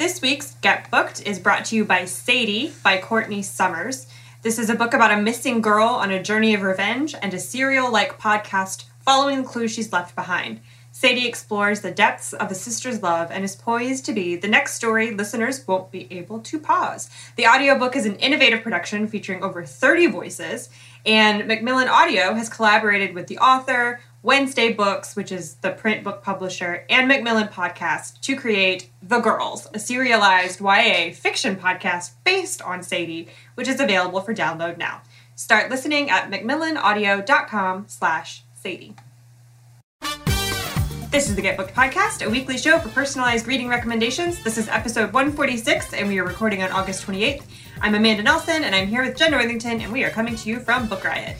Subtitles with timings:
[0.00, 4.06] This week's Get Booked is brought to you by Sadie by Courtney Summers.
[4.40, 7.38] This is a book about a missing girl on a journey of revenge and a
[7.38, 10.60] serial like podcast following the clues she's left behind.
[10.90, 14.74] Sadie explores the depths of a sister's love and is poised to be the next
[14.74, 17.10] story listeners won't be able to pause.
[17.36, 20.70] The audiobook is an innovative production featuring over 30 voices,
[21.04, 26.22] and Macmillan Audio has collaborated with the author, Wednesday Books, which is the print book
[26.22, 32.82] publisher, and Macmillan Podcast to create The Girls, a serialized YA fiction podcast based on
[32.82, 35.00] Sadie, which is available for download now.
[35.36, 38.94] Start listening at macmillanaudio.com slash Sadie.
[41.10, 44.44] This is the Get Booked Podcast, a weekly show for personalized reading recommendations.
[44.44, 47.44] This is episode 146, and we are recording on August 28th.
[47.80, 50.60] I'm Amanda Nelson, and I'm here with Jenn Northington, and we are coming to you
[50.60, 51.38] from Book Riot.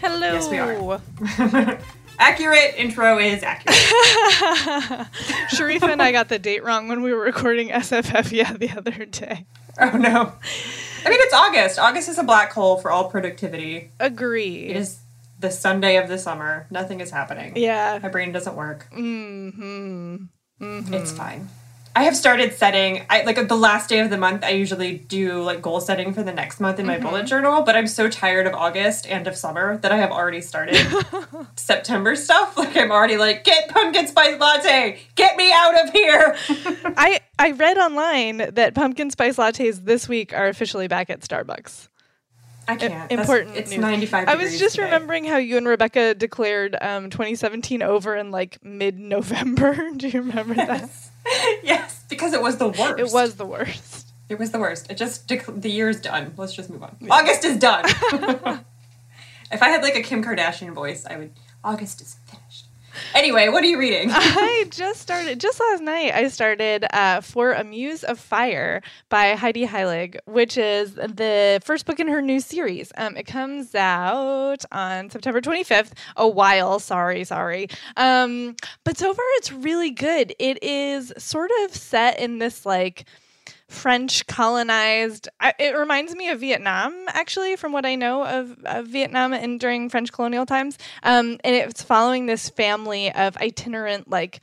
[0.00, 0.32] Hello.
[0.32, 1.78] Yes, we are.
[2.18, 3.76] accurate intro is accurate.
[5.54, 9.04] Sharifa and I got the date wrong when we were recording SFF yeah the other
[9.04, 9.46] day.
[9.80, 10.32] Oh no.
[11.04, 11.78] I mean it's August.
[11.78, 13.90] August is a black hole for all productivity.
[13.98, 14.68] Agree.
[14.68, 15.00] It is
[15.38, 16.66] the Sunday of the summer.
[16.70, 17.56] Nothing is happening.
[17.56, 17.98] Yeah.
[18.02, 18.88] My brain doesn't work.
[18.92, 20.16] Mm-hmm.
[20.60, 20.94] mm-hmm.
[20.94, 21.48] It's fine.
[21.94, 25.42] I have started setting I like the last day of the month I usually do
[25.42, 27.06] like goal setting for the next month in my mm-hmm.
[27.06, 30.40] bullet journal, but I'm so tired of August and of summer that I have already
[30.40, 30.76] started
[31.56, 32.56] September stuff.
[32.62, 36.36] Like I'm already like, get pumpkin spice latte, get me out of here.
[36.96, 41.88] I I read online that pumpkin spice lattes this week are officially back at Starbucks.
[42.68, 43.10] I can't.
[43.10, 43.54] important.
[43.54, 44.84] That's, it's 95 I was just today.
[44.84, 49.90] remembering how you and Rebecca declared um, 2017 over in like mid November.
[49.96, 50.88] Do you remember that?
[51.62, 52.98] yes, because it was the worst.
[52.98, 54.08] It was the worst.
[54.28, 54.90] It was the worst.
[54.90, 56.34] It just the year's done.
[56.36, 56.96] Let's just move on.
[57.00, 57.12] Yeah.
[57.12, 57.84] August is done.
[59.52, 61.32] if I had like a Kim Kardashian voice, I would.
[61.64, 62.61] August is finished.
[63.14, 64.10] Anyway, what are you reading?
[64.12, 69.34] I just started, just last night, I started uh, For a Muse of Fire by
[69.34, 72.92] Heidi Heilig, which is the first book in her new series.
[72.96, 75.92] Um, it comes out on September 25th.
[76.16, 77.68] A while, sorry, sorry.
[77.96, 80.34] Um, but so far, it's really good.
[80.38, 83.04] It is sort of set in this like
[83.72, 85.28] French colonized.
[85.40, 89.58] I, it reminds me of Vietnam, actually, from what I know of, of Vietnam and
[89.58, 90.78] during French colonial times.
[91.02, 94.40] Um, and it's following this family of itinerant, like,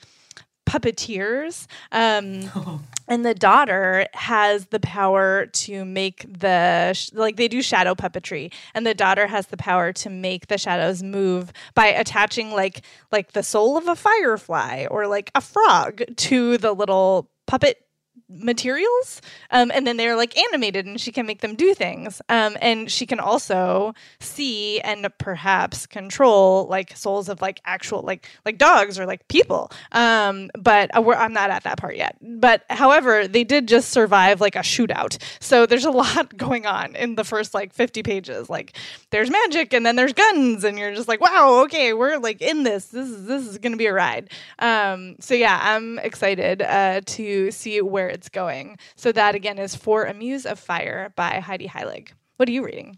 [0.66, 1.68] puppeteers.
[1.92, 7.96] Um, And the daughter has the power to make the sh- like they do shadow
[7.96, 12.86] puppetry, and the daughter has the power to make the shadows move by attaching like
[13.12, 17.84] like the soul of a firefly or like a frog to the little puppet
[18.30, 22.22] materials um, and then they're like animated and she can make them do things.
[22.30, 28.28] Um, and she can also see and perhaps control like souls of like actual like
[28.46, 29.72] like dogs or like people.
[29.92, 32.18] Um, but uh, i'm not at that part yet.
[32.22, 35.18] But however they did just survive like a shootout.
[35.40, 38.50] So there's a lot going on in the first like 50 pages.
[38.50, 38.78] Like
[39.10, 42.64] there's magic and then there's guns and you're just like wow okay we're like in
[42.64, 42.86] this.
[42.86, 44.30] This is this is gonna be a ride.
[44.60, 48.78] Um, so yeah i'm excited uh, to see where it's going.
[48.98, 52.10] So that again is For a Muse of Fire by Heidi Heilig.
[52.36, 52.98] What are you reading?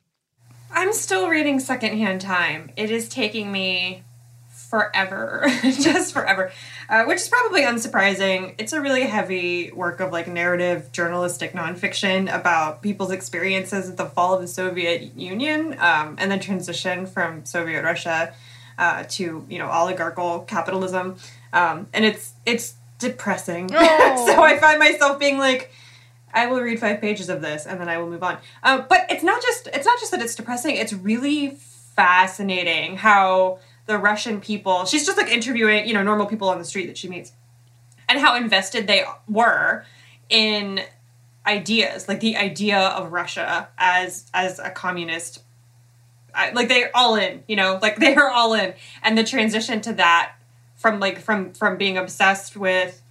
[0.71, 2.71] I'm still reading Secondhand Time.
[2.75, 4.03] It is taking me
[4.49, 6.51] forever, just forever,
[6.89, 8.55] uh, which is probably unsurprising.
[8.57, 14.07] It's a really heavy work of like narrative journalistic nonfiction about people's experiences at the
[14.07, 18.33] fall of the Soviet Union um, and the transition from Soviet Russia
[18.79, 21.17] uh, to you know oligarchical capitalism,
[21.53, 23.69] um, and it's it's depressing.
[23.73, 24.25] Oh.
[24.27, 25.71] so I find myself being like,
[26.33, 28.37] I will read five pages of this and then I will move on.
[28.63, 30.77] Um, but it's not just it's not just that it's depressing.
[30.77, 31.57] It's really
[31.95, 34.85] fascinating how the Russian people.
[34.85, 37.33] She's just like interviewing you know normal people on the street that she meets,
[38.07, 39.83] and how invested they were
[40.29, 40.81] in
[41.45, 45.43] ideas like the idea of Russia as as a communist.
[46.53, 49.93] like they're all in, you know, like they are all in, and the transition to
[49.93, 50.33] that
[50.81, 53.01] from like from from being obsessed with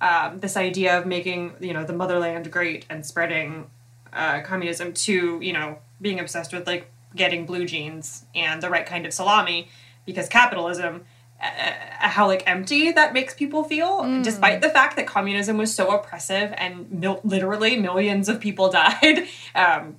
[0.00, 3.70] um, this idea of making you know the motherland great and spreading
[4.12, 8.84] uh, communism to you know being obsessed with like getting blue jeans and the right
[8.84, 9.68] kind of salami
[10.04, 11.04] because capitalism
[11.40, 11.72] uh,
[12.08, 14.22] how like empty that makes people feel, mm.
[14.22, 19.26] despite the fact that communism was so oppressive and mil- literally millions of people died.
[19.54, 19.96] Um,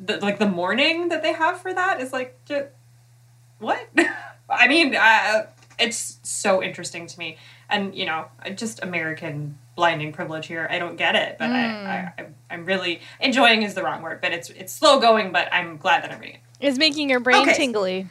[0.00, 2.66] the, like the mourning that they have for that is like, just,
[3.58, 3.88] what?
[4.50, 5.46] I mean, uh,
[5.82, 7.36] it's so interesting to me,
[7.68, 10.66] and you know, just American blinding privilege here.
[10.70, 11.54] I don't get it, but mm.
[11.54, 15.48] I, I, I'm really enjoying is the wrong word, but it's it's slow going, but
[15.52, 16.66] I'm glad that I'm reading it.
[16.66, 17.54] It's making your brain okay.
[17.54, 18.06] tingly.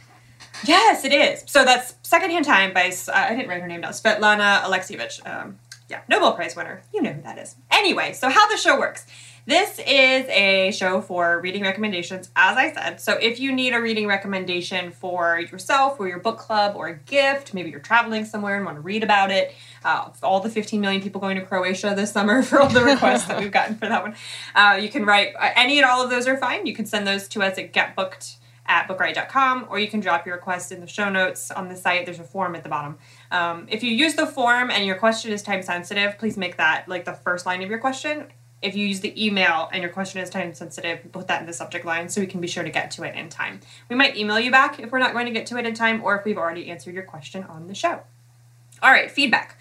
[0.65, 1.43] Yes, it is.
[1.47, 5.25] So that's Secondhand Time by, uh, I didn't write her name down, Svetlana Alexievich.
[5.25, 5.57] Um,
[5.89, 6.81] yeah, Nobel Prize winner.
[6.93, 7.55] You know who that is.
[7.71, 9.05] Anyway, so how the show works.
[9.45, 13.01] This is a show for reading recommendations, as I said.
[13.01, 16.95] So if you need a reading recommendation for yourself or your book club or a
[16.95, 20.79] gift, maybe you're traveling somewhere and want to read about it, uh, all the 15
[20.79, 23.87] million people going to Croatia this summer for all the requests that we've gotten for
[23.87, 24.15] that one,
[24.53, 26.67] uh, you can write uh, any and all of those are fine.
[26.67, 30.35] You can send those to us at getbooked at bookriot.com, or you can drop your
[30.35, 32.05] request in the show notes on the site.
[32.05, 32.99] There's a form at the bottom.
[33.31, 36.87] Um, if you use the form and your question is time sensitive, please make that
[36.87, 38.27] like the first line of your question.
[38.61, 41.53] If you use the email and your question is time sensitive, put that in the
[41.53, 43.59] subject line so we can be sure to get to it in time.
[43.89, 46.03] We might email you back if we're not going to get to it in time
[46.03, 48.01] or if we've already answered your question on the show.
[48.83, 49.57] All right, feedback.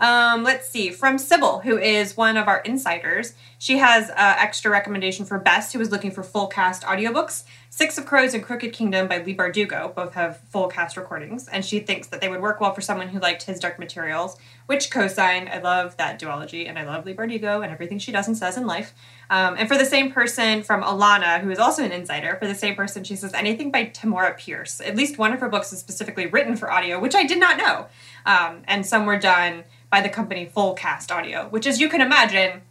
[0.00, 3.34] Um, let's see, from Sybil, who is one of our insiders.
[3.58, 7.44] She has an uh, extra recommendation for Best, who is looking for full cast audiobooks.
[7.76, 11.64] Six of Crows and Crooked Kingdom by Leigh Bardugo both have full cast recordings, and
[11.64, 14.36] she thinks that they would work well for someone who liked his Dark Materials,
[14.66, 15.48] which co-signed.
[15.48, 18.56] I love that duology, and I love Leigh Bardugo and everything she does and says
[18.56, 18.94] in life.
[19.28, 22.54] Um, and for the same person from Alana, who is also an insider, for the
[22.54, 24.80] same person, she says anything by Tamora Pierce.
[24.80, 27.56] At least one of her books is specifically written for audio, which I did not
[27.56, 27.86] know.
[28.24, 32.00] Um, and some were done by the company Full Cast Audio, which, as you can
[32.00, 32.62] imagine,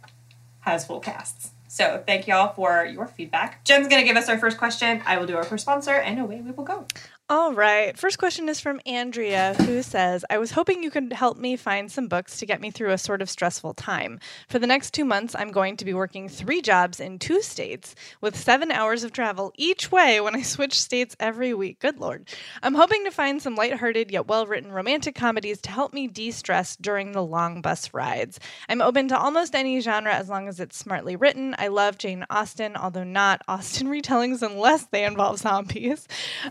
[0.60, 1.50] has full casts.
[1.74, 3.64] So thank y'all for your feedback.
[3.64, 5.02] Jen's going to give us our first question.
[5.04, 6.86] I will do our first sponsor, and away we will go.
[7.30, 7.96] All right.
[7.96, 11.90] First question is from Andrea, who says, I was hoping you could help me find
[11.90, 14.20] some books to get me through a sort of stressful time.
[14.46, 17.94] For the next two months, I'm going to be working three jobs in two states
[18.20, 21.80] with seven hours of travel each way when I switch states every week.
[21.80, 22.28] Good Lord.
[22.62, 26.30] I'm hoping to find some lighthearted yet well written romantic comedies to help me de
[26.30, 28.38] stress during the long bus rides.
[28.68, 31.54] I'm open to almost any genre as long as it's smartly written.
[31.56, 36.06] I love Jane Austen, although not Austen retellings unless they involve zombies.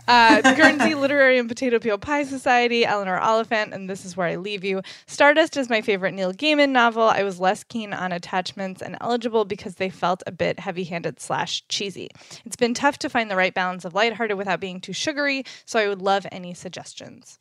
[0.08, 4.36] Uh, Guernsey Literary and Potato Peel Pie Society, Eleanor Oliphant, and This Is Where I
[4.36, 4.80] Leave You.
[5.06, 7.02] Stardust is my favorite Neil Gaiman novel.
[7.02, 11.20] I was less keen on attachments and eligible because they felt a bit heavy handed
[11.20, 12.08] slash cheesy.
[12.46, 15.78] It's been tough to find the right balance of lighthearted without being too sugary, so
[15.78, 17.38] I would love any suggestions.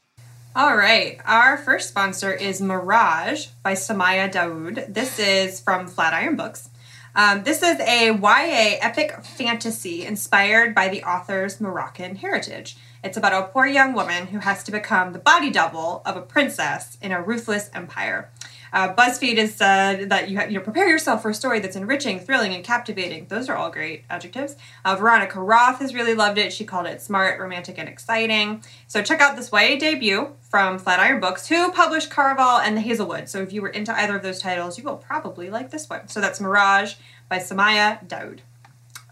[0.55, 4.93] All right, our first sponsor is Mirage by Somaiya Daud.
[4.93, 6.69] This is from Flatiron Books.
[7.15, 12.75] Um, this is a YA epic fantasy inspired by the author's Moroccan heritage.
[13.03, 16.21] It's about a poor young woman who has to become the body double of a
[16.21, 18.31] princess in a ruthless empire.
[18.71, 21.75] Uh, BuzzFeed has said that you, have, you know prepare yourself for a story that's
[21.75, 23.27] enriching, thrilling, and captivating.
[23.27, 24.55] Those are all great adjectives.
[24.83, 26.51] Uh, Veronica Roth has really loved it.
[26.51, 28.63] She called it smart, romantic, and exciting.
[28.87, 33.29] So check out this YA debut from Flatiron Books, who published Caraval and The Hazelwood.
[33.29, 36.07] So if you were into either of those titles, you will probably like this one.
[36.07, 36.95] So that's Mirage
[37.29, 38.41] by Somaiya Daud.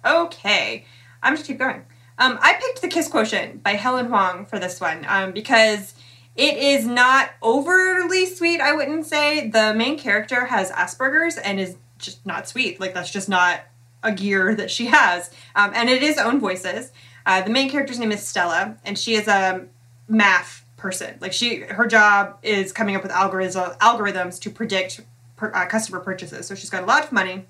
[0.04, 0.86] Okay,
[1.22, 1.84] I'm just keep going.
[2.22, 5.96] Um, I picked The Kiss Quotient by Helen Hoang for this one um, because
[6.36, 9.50] it is not overly sweet, I wouldn't say.
[9.50, 12.80] The main character has Asperger's and is just not sweet.
[12.80, 13.62] Like, that's just not
[14.04, 15.32] a gear that she has.
[15.56, 16.92] Um, and it is own voices.
[17.26, 19.66] Uh, the main character's name is Stella, and she is a
[20.08, 21.18] math person.
[21.22, 25.02] Like, she, her job is coming up with algorithms, algorithms to predict
[25.38, 26.46] per, uh, customer purchases.
[26.46, 27.48] So she's got a lot of money.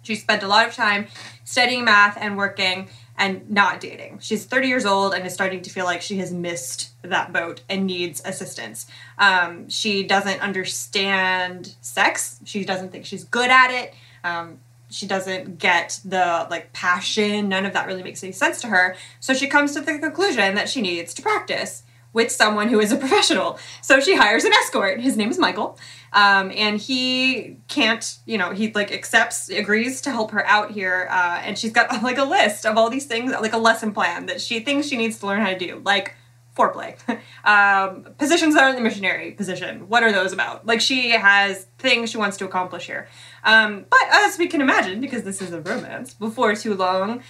[0.00, 1.08] She spent a lot of time
[1.44, 4.18] studying math and working and not dating.
[4.20, 7.62] She's 30 years old and is starting to feel like she has missed that boat
[7.68, 8.86] and needs assistance.
[9.18, 12.40] Um, she doesn't understand sex.
[12.44, 13.94] She doesn't think she's good at it.
[14.24, 14.58] Um,
[14.90, 17.48] she doesn't get the like passion.
[17.48, 18.96] None of that really makes any sense to her.
[19.20, 22.92] So she comes to the conclusion that she needs to practice with someone who is
[22.92, 23.58] a professional.
[23.82, 25.00] So she hires an escort.
[25.00, 25.76] His name is Michael.
[26.14, 31.08] Um, and he can't, you know, he like accepts, agrees to help her out here.
[31.10, 34.26] Uh, and she's got like a list of all these things, like a lesson plan
[34.26, 36.14] that she thinks she needs to learn how to do, like
[36.56, 36.96] foreplay.
[37.44, 39.88] um, positions that are in the missionary position.
[39.88, 40.64] What are those about?
[40.64, 43.08] Like she has things she wants to accomplish here.
[43.42, 47.22] Um, but as we can imagine, because this is a romance, before too long,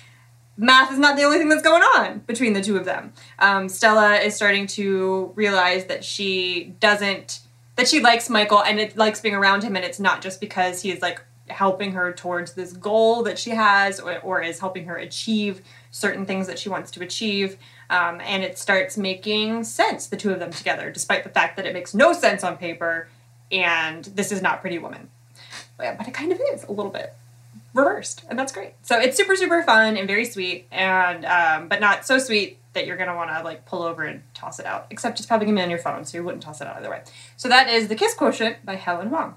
[0.59, 3.15] math is not the only thing that's going on between the two of them.
[3.39, 7.41] Um, Stella is starting to realize that she doesn't
[7.77, 10.83] that she likes Michael and it likes being around him and it's not just because
[10.83, 14.87] he is like helping her towards this goal that she has or, or is helping
[14.87, 17.59] her achieve certain things that she wants to achieve.
[17.91, 21.67] Um, and it starts making sense, the two of them together, despite the fact that
[21.67, 23.09] it makes no sense on paper
[23.53, 25.09] and this is not Pretty Woman.
[25.77, 27.13] But, but it kind of is a little bit
[27.75, 28.75] reversed, and that's great.
[28.83, 32.87] So it's super, super fun and very sweet, and um, but not so sweet that
[32.87, 34.87] you're gonna want to like pull over and toss it out.
[34.91, 36.91] Except it's probably gonna be on your phone, so you wouldn't toss it out either
[36.91, 37.03] way.
[37.37, 39.35] So that is the Kiss Quotient by Helen Hoang.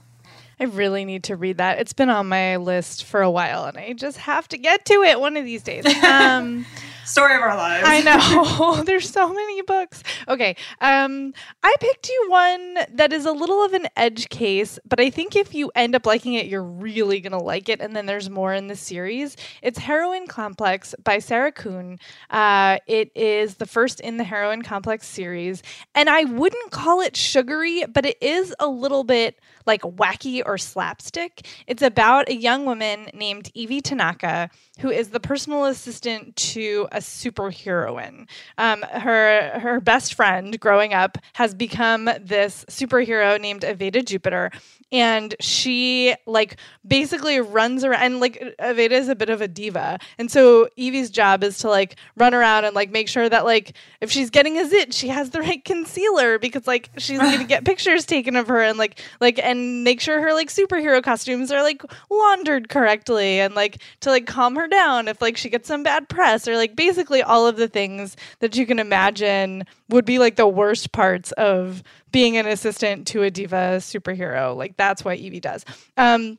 [0.60, 1.80] I really need to read that.
[1.80, 5.04] It's been on my list for a while, and I just have to get to
[5.04, 5.86] it one of these days.
[6.04, 6.66] Um,
[7.08, 7.88] Story of our lives.
[7.88, 8.84] I know.
[8.86, 10.04] There's so many books.
[10.28, 10.58] Okay.
[10.82, 11.34] Um,
[11.64, 15.34] I picked you one that is a little of an edge case, but I think
[15.34, 17.80] if you end up liking it, you're really going to like it.
[17.80, 19.38] And then there's more in the series.
[19.62, 21.98] It's Heroine Complex by Sarah Kuhn.
[22.30, 25.64] Uh, it is the first in the Heroine Complex series.
[25.96, 30.58] And I wouldn't call it sugary, but it is a little bit like wacky or
[30.58, 31.48] slapstick.
[31.68, 36.98] It's about a young woman named Evie Tanaka who is the personal assistant to a
[36.98, 38.28] superheroine.
[38.58, 44.52] Um, her her best friend growing up has become this superhero named Aveda Jupiter,
[44.92, 50.00] and she like basically runs around and like Aveda is a bit of a diva.
[50.18, 53.74] And so Evie's job is to like run around and like make sure that like
[54.00, 57.66] if she's getting a zit, she has the right concealer because like she's gonna get
[57.66, 61.64] pictures taken of her and like like and make sure her like superhero costumes are
[61.64, 65.84] like laundered correctly and like to like calm her down if like she gets some
[65.84, 70.20] bad press or like basically all of the things that you can imagine would be
[70.20, 74.56] like the worst parts of being an assistant to a diva superhero.
[74.56, 75.66] Like that's what Evie does.
[75.98, 76.38] Um,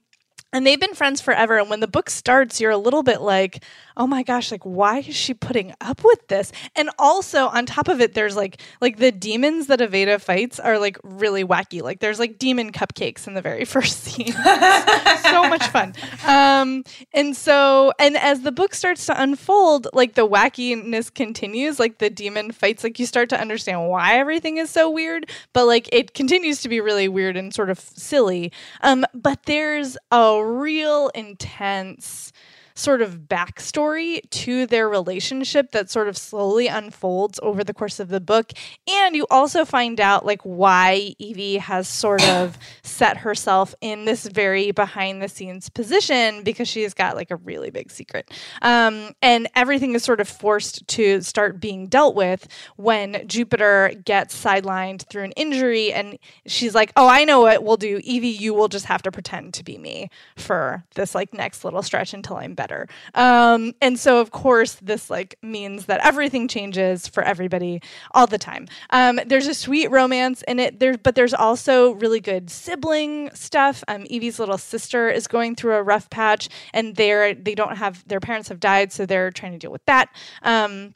[0.53, 1.59] and they've been friends forever.
[1.59, 3.63] And when the book starts, you're a little bit like,
[3.99, 6.53] oh my gosh, like why is she putting up with this?
[6.75, 10.79] And also on top of it, there's like like the demons that Aveda fights are
[10.79, 11.83] like really wacky.
[11.83, 14.33] Like there's like demon cupcakes in the very first scene.
[14.33, 15.95] so much fun.
[16.27, 21.99] Um, and so and as the book starts to unfold, like the wackiness continues, like
[21.99, 25.89] the demon fights, like you start to understand why everything is so weird, but like
[25.93, 28.51] it continues to be really weird and sort of silly.
[28.81, 32.33] Um, but there's a real intense
[32.79, 38.09] sort of backstory to their relationship that sort of slowly unfolds over the course of
[38.09, 38.53] the book.
[38.89, 44.27] And you also find out like why Evie has sort of set herself in this
[44.27, 48.31] very behind the scenes position because she's got like a really big secret.
[48.63, 54.41] Um, and everything is sort of forced to start being dealt with when Jupiter gets
[54.41, 56.17] sidelined through an injury and
[56.47, 58.01] she's like, Oh, I know what we'll do.
[58.05, 61.83] Evie, you will just have to pretend to be me for this like next little
[61.83, 62.89] stretch until I'm better better.
[63.15, 67.81] Um, and so, of course, this like means that everything changes for everybody
[68.13, 68.69] all the time.
[68.91, 73.83] Um, there's a sweet romance in it, there, but there's also really good sibling stuff.
[73.89, 78.07] Um, Evie's little sister is going through a rough patch, and they're they don't have
[78.07, 80.09] their parents have died, so they're trying to deal with that.
[80.43, 80.95] Um,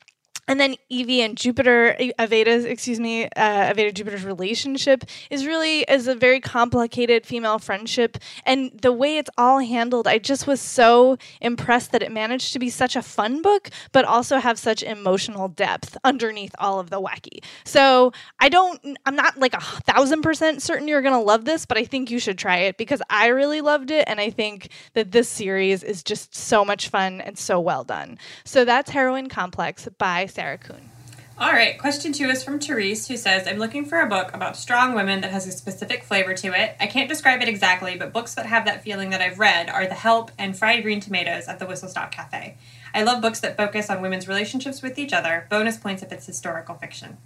[0.48, 6.08] and then Evie and Jupiter, Aveda's, excuse me, uh, Aveda Jupiter's relationship is really is
[6.08, 11.16] a very complicated female friendship, and the way it's all handled, I just was so
[11.40, 15.48] impressed that it managed to be such a fun book, but also have such emotional
[15.48, 17.44] depth underneath all of the wacky.
[17.64, 21.78] So I don't, I'm not like a thousand percent certain you're gonna love this, but
[21.78, 25.12] I think you should try it because I really loved it, and I think that
[25.12, 28.18] this series is just so much fun and so well done.
[28.44, 30.58] So that's Heroine Complex by Sarah.
[30.58, 30.90] Kuhn.
[31.38, 34.56] All right, question two is from Therese, who says, I'm looking for a book about
[34.56, 36.76] strong women that has a specific flavor to it.
[36.78, 39.86] I can't describe it exactly, but books that have that feeling that I've read are
[39.86, 42.56] The Help and Fried Green Tomatoes at the Whistle Stop Cafe.
[42.94, 45.46] I love books that focus on women's relationships with each other.
[45.50, 47.16] Bonus points if it's historical fiction.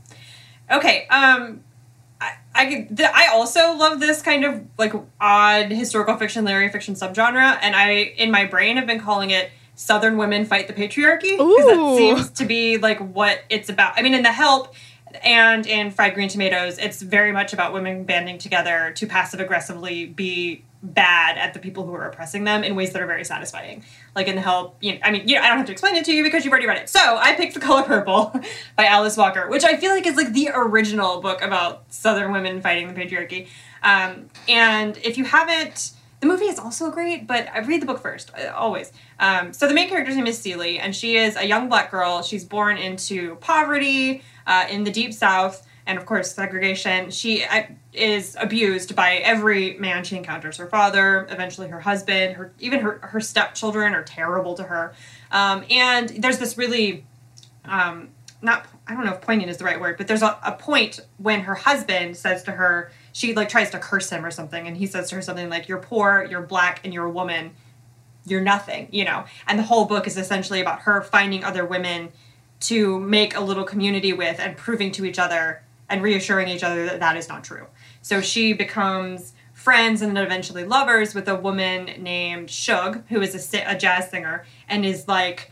[0.71, 1.65] Okay, um,
[2.21, 7.59] I, I, I also love this kind of like odd historical fiction, literary fiction subgenre,
[7.61, 11.67] and I, in my brain, have been calling it Southern women fight the patriarchy because
[11.67, 13.93] that seems to be like what it's about.
[13.97, 14.75] I mean, in The Help
[15.23, 20.07] and in Fried Green Tomatoes, it's very much about women banding together to passive aggressively
[20.07, 23.85] be bad at the people who are oppressing them in ways that are very satisfying.
[24.15, 25.95] Like in The Help, you know, I mean, you know, I don't have to explain
[25.97, 26.89] it to you because you've already read it.
[26.89, 28.41] So I picked The Color Purple
[28.77, 32.63] by Alice Walker, which I feel like is like the original book about Southern women
[32.63, 33.49] fighting the patriarchy.
[33.83, 38.01] Um, and if you haven't the movie is also great, but I read the book
[38.01, 38.93] first, uh, always.
[39.21, 42.23] Um, so the main character's name is Celie, and she is a young black girl.
[42.23, 47.11] She's born into poverty uh, in the deep south, and of course segregation.
[47.11, 50.57] She uh, is abused by every man she encounters.
[50.57, 54.95] Her father, eventually her husband, her even her her stepchildren are terrible to her.
[55.31, 57.05] Um, and there's this really
[57.67, 58.09] um,
[58.43, 61.01] not I don't know if poignant is the right word, but there's a, a point
[61.19, 64.77] when her husband says to her she like tries to curse him or something, and
[64.77, 67.53] he says to her something like, "You're poor, you're black, and you're a woman.
[68.27, 69.25] You're nothing," you know.
[69.47, 72.11] And the whole book is essentially about her finding other women
[72.61, 76.85] to make a little community with and proving to each other and reassuring each other
[76.85, 77.67] that that is not true.
[78.03, 83.55] So she becomes friends and then eventually lovers with a woman named Shug, who is
[83.55, 85.51] a, a jazz singer and is like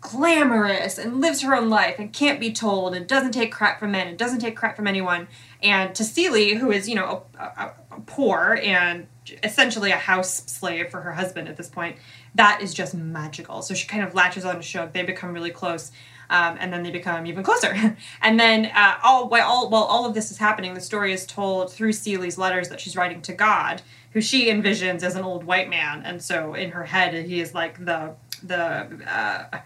[0.00, 3.92] glamorous and lives her own life and can't be told and doesn't take crap from
[3.92, 5.26] men and doesn't take crap from anyone.
[5.64, 9.06] And to Celie, who is, you know, a, a, a poor and
[9.42, 11.96] essentially a house slave for her husband at this point,
[12.34, 13.62] that is just magical.
[13.62, 14.92] So she kind of latches on to Shug.
[14.92, 15.90] They become really close.
[16.30, 17.74] Um, and then they become even closer.
[18.22, 21.26] and then uh, all while all while all of this is happening, the story is
[21.26, 25.44] told through Celie's letters that she's writing to God, who she envisions as an old
[25.44, 29.58] white man, and so in her head he is like the the uh,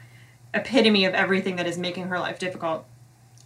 [0.53, 2.85] epitome of everything that is making her life difficult.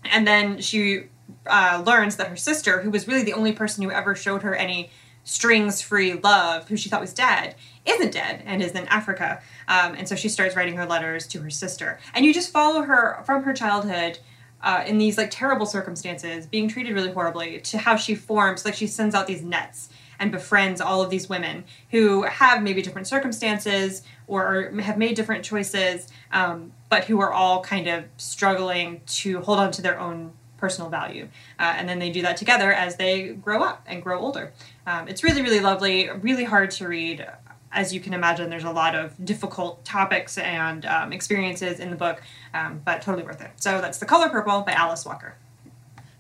[0.05, 1.09] And then she
[1.47, 4.55] uh, learns that her sister, who was really the only person who ever showed her
[4.55, 4.91] any
[5.25, 9.41] strings free love, who she thought was dead, isn't dead and is in Africa.
[9.69, 12.01] Um, and so she starts writing her letters to her sister.
[12.15, 14.19] And you just follow her from her childhood.
[14.65, 18.75] Uh, in these like terrible circumstances, being treated really horribly, to how she forms, like
[18.75, 19.89] she sends out these nets
[20.21, 25.45] and befriends all of these women who have maybe different circumstances or have made different
[25.45, 30.33] choices, um, but who are all kind of struggling to hold on to their own
[30.63, 31.27] personal value.
[31.59, 34.53] Uh, and then they do that together as they grow up and grow older.
[34.87, 37.27] Um, it's really, really lovely, really hard to read.
[37.73, 41.97] As you can imagine, there's a lot of difficult topics and um, experiences in the
[41.97, 42.23] book,
[42.55, 43.51] um, but totally worth it.
[43.57, 45.35] So that's The Color Purple by Alice Walker.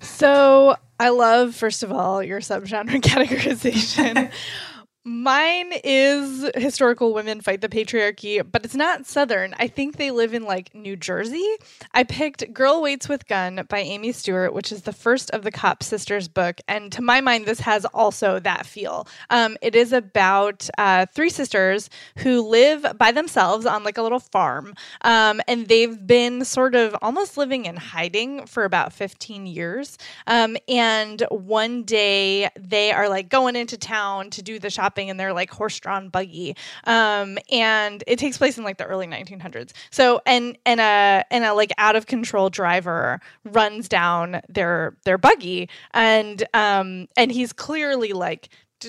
[0.00, 4.32] So I love, first of all, your subgenre categorization.
[5.04, 9.52] Mine is historical women fight the patriarchy, but it's not Southern.
[9.58, 11.56] I think they live in like New Jersey.
[11.92, 15.50] I picked Girl Waits with Gun by Amy Stewart, which is the first of the
[15.50, 16.60] Kopp sisters book.
[16.68, 19.08] And to my mind, this has also that feel.
[19.28, 24.20] Um, it is about uh, three sisters who live by themselves on like a little
[24.20, 24.72] farm.
[25.00, 29.98] Um, and they've been sort of almost living in hiding for about 15 years.
[30.28, 35.08] Um, and one day they are like going into town to do the shopping shopping
[35.08, 36.54] in their like horse-drawn buggy.
[36.84, 41.44] Um, and it takes place in like the early 1900s so and and a and
[41.44, 47.52] a like out of control driver runs down their their buggy and um and he's
[47.52, 48.48] clearly like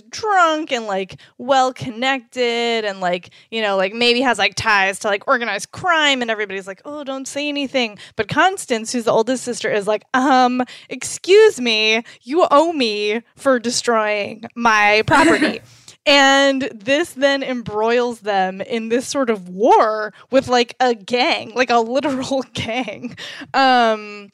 [0.10, 5.08] drunk and like well connected and like you know like maybe has like ties to
[5.08, 7.98] like organized crime and everybody's like oh don't say anything.
[8.16, 13.60] But constance who's the oldest sister is like um excuse me you owe me for
[13.60, 15.62] destroying my property
[16.06, 21.70] and this then embroils them in this sort of war with like a gang, like
[21.70, 23.16] a literal gang.
[23.54, 24.30] Um,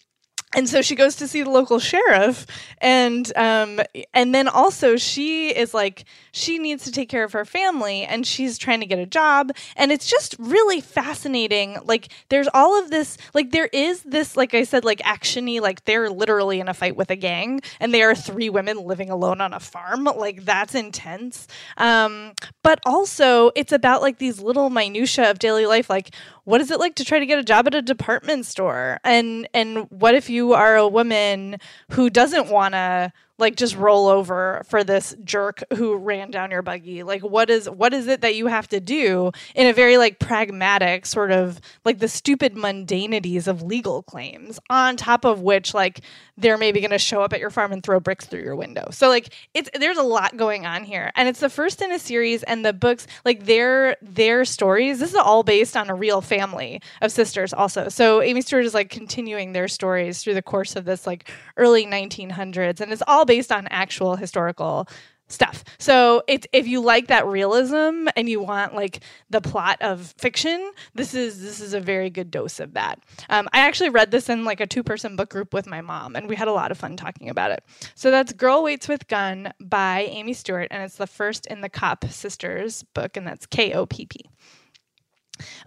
[0.56, 2.48] and so she goes to see the local sheriff
[2.80, 3.80] and um
[4.14, 8.26] and then also she is like she needs to take care of her family and
[8.26, 9.52] she's trying to get a job.
[9.76, 14.54] And it's just really fascinating like there's all of this like there is this like
[14.54, 18.02] i said like actiony like they're literally in a fight with a gang and they
[18.02, 20.06] are three women living alone on a farm.
[20.06, 21.48] Like that's intense.
[21.78, 22.34] Um
[22.64, 26.12] but also it's about like these little minutia of daily life like
[26.50, 29.00] what is it like to try to get a job at a department store?
[29.04, 31.58] And and what if you are a woman
[31.92, 36.62] who doesn't want to like just roll over for this jerk who ran down your
[36.62, 37.04] buggy.
[37.04, 40.20] Like what is what is it that you have to do in a very like
[40.20, 46.02] pragmatic sort of like the stupid mundanities of legal claims on top of which like
[46.38, 48.88] they're maybe going to show up at your farm and throw bricks through your window?
[48.92, 51.12] So like it's there's a lot going on here.
[51.16, 55.12] And it's the first in a series and the books like their their stories this
[55.12, 57.88] is all based on a real family of sisters also.
[57.90, 61.86] So amy stewart is like continuing their stories through the course of this like early
[61.86, 64.88] 1900s and it's all based on actual historical
[65.28, 65.64] stuff.
[65.78, 70.72] So it's if you like that realism and you want like the plot of fiction,
[70.96, 73.00] this is this is a very good dose of that.
[73.30, 76.16] Um, I actually read this in like a two person book group with my mom,
[76.16, 77.64] and we had a lot of fun talking about it.
[77.94, 81.70] So that's Girl Waits with Gun by Amy Stewart, and it's the first in the
[81.70, 84.22] Kopp sisters book, and that's K O P P.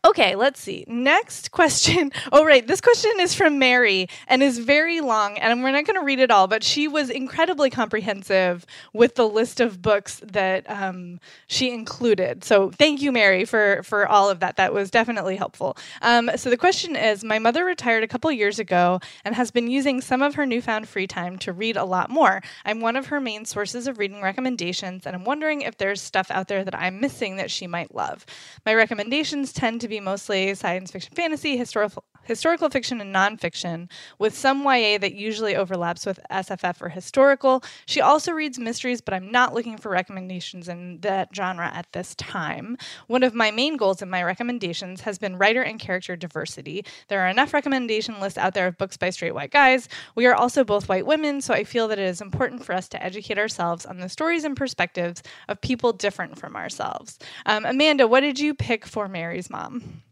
[0.05, 0.85] Okay, let's see.
[0.89, 2.11] Next question.
[2.35, 2.67] Oh, right.
[2.67, 6.19] This question is from Mary and is very long, and we're not going to read
[6.19, 11.73] it all, but she was incredibly comprehensive with the list of books that um, she
[11.73, 12.43] included.
[12.45, 14.57] So thank you, Mary, for, for all of that.
[14.57, 15.77] That was definitely helpful.
[16.01, 19.69] Um, so the question is My mother retired a couple years ago and has been
[19.69, 22.41] using some of her newfound free time to read a lot more.
[22.65, 26.31] I'm one of her main sources of reading recommendations, and I'm wondering if there's stuff
[26.31, 28.25] out there that I'm missing that she might love.
[28.65, 34.37] My recommendations tend to be mostly science fiction fantasy, historical historical fiction and nonfiction, with
[34.37, 37.63] some YA that usually overlaps with SFF or historical.
[37.87, 42.15] She also reads mysteries, but I'm not looking for recommendations in that genre at this
[42.15, 42.77] time.
[43.07, 46.85] One of my main goals in my recommendations has been writer and character diversity.
[47.09, 49.89] There are enough recommendation lists out there of books by straight white guys.
[50.15, 52.89] We are also both white women, so I feel that it is important for us
[52.91, 57.19] to educate ourselves on the stories and perspectives of people different from ourselves.
[57.47, 60.03] Um, Amanda, what did you pick for Mary's mom?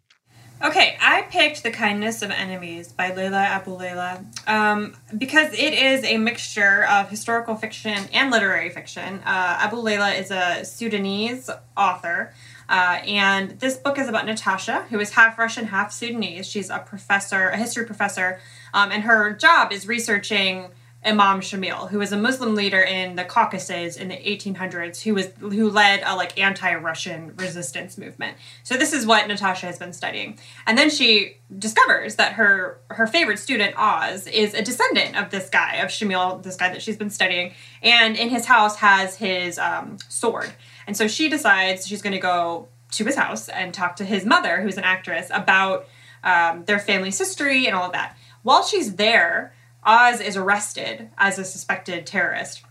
[0.62, 6.18] Okay, I picked The Kindness of Enemies by Leila Aboulela um, because it is a
[6.18, 9.22] mixture of historical fiction and literary fiction.
[9.24, 12.34] Uh, Aboulela is a Sudanese author,
[12.68, 16.46] uh, and this book is about Natasha, who is half Russian, half Sudanese.
[16.46, 18.38] She's a professor, a history professor,
[18.74, 20.68] um, and her job is researching
[21.02, 25.28] Imam Shamil, who was a Muslim leader in the Caucasus in the 1800s, who was
[25.38, 28.36] who led a like anti-Russian resistance movement.
[28.64, 33.06] So this is what Natasha has been studying, and then she discovers that her her
[33.06, 36.98] favorite student Oz is a descendant of this guy of Shamil, this guy that she's
[36.98, 40.52] been studying, and in his house has his um, sword.
[40.86, 44.26] And so she decides she's going to go to his house and talk to his
[44.26, 45.86] mother, who's an actress, about
[46.24, 48.18] um, their family's history and all of that.
[48.42, 49.54] While she's there
[49.84, 52.62] Oz is arrested as a suspected terrorist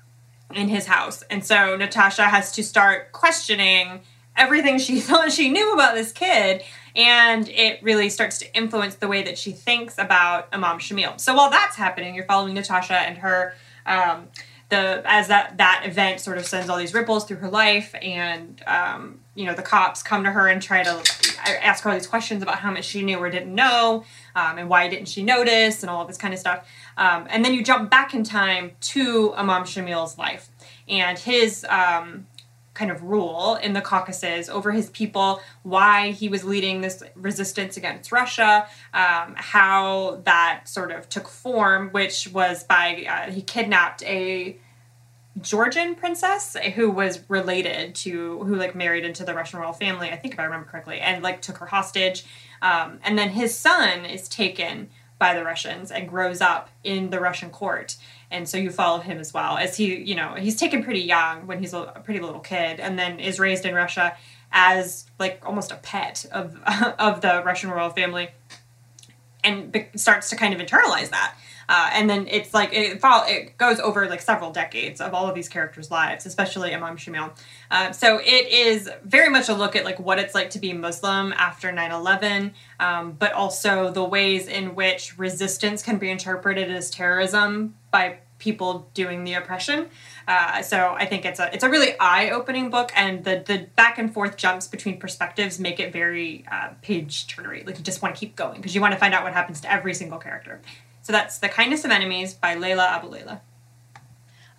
[0.54, 1.24] in his house.
[1.30, 4.02] And so Natasha has to start questioning
[4.36, 6.64] everything she thought she knew about this kid.
[6.96, 11.20] And it really starts to influence the way that she thinks about Imam Shamil.
[11.20, 13.54] So while that's happening, you're following Natasha and her.
[13.86, 14.28] Um,
[14.70, 18.62] the as that that event sort of sends all these ripples through her life, and
[18.68, 21.04] um, you know the cops come to her and try to
[21.62, 24.04] ask her all these questions about how much she knew or didn't know,
[24.36, 26.68] um, and why didn't she notice, and all this kind of stuff.
[26.98, 30.50] Um, and then you jump back in time to Imam Shamil's life
[30.88, 32.28] and his um,
[32.74, 37.76] kind of rule in the Caucasus over his people, why he was leading this resistance
[37.78, 44.02] against Russia, um, how that sort of took form, which was by uh, he kidnapped
[44.04, 44.58] a
[45.42, 50.16] Georgian princess who was related to who like married into the Russian royal family, I
[50.16, 52.26] think if I remember correctly, and like took her hostage.
[52.62, 57.20] Um, and then his son is taken by the Russians and grows up in the
[57.20, 57.98] Russian court.
[58.32, 61.46] And so you follow him as well as he, you know, he's taken pretty young
[61.46, 64.16] when he's a pretty little kid and then is raised in Russia
[64.52, 66.58] as like almost a pet of
[67.00, 68.30] of the Russian royal family
[69.44, 71.36] and be- starts to kind of internalize that.
[71.70, 75.28] Uh, and then it's like it follow, it goes over like several decades of all
[75.28, 77.32] of these characters' lives, especially Imam Shamil.
[77.70, 80.74] Uh, so it is very much a look at like what it's like to be
[80.74, 86.90] Muslim after 9/11, um, but also the ways in which resistance can be interpreted as
[86.90, 89.90] terrorism by people doing the oppression.
[90.28, 93.68] Uh, so I think it's a it's a really eye opening book, and the the
[93.76, 97.64] back and forth jumps between perspectives make it very uh, page turnery.
[97.64, 99.62] Like you just want to keep going because you want to find out what happens
[99.62, 100.62] to every single character.
[101.10, 103.18] So that's The Kindness of Enemies by Leila Abu.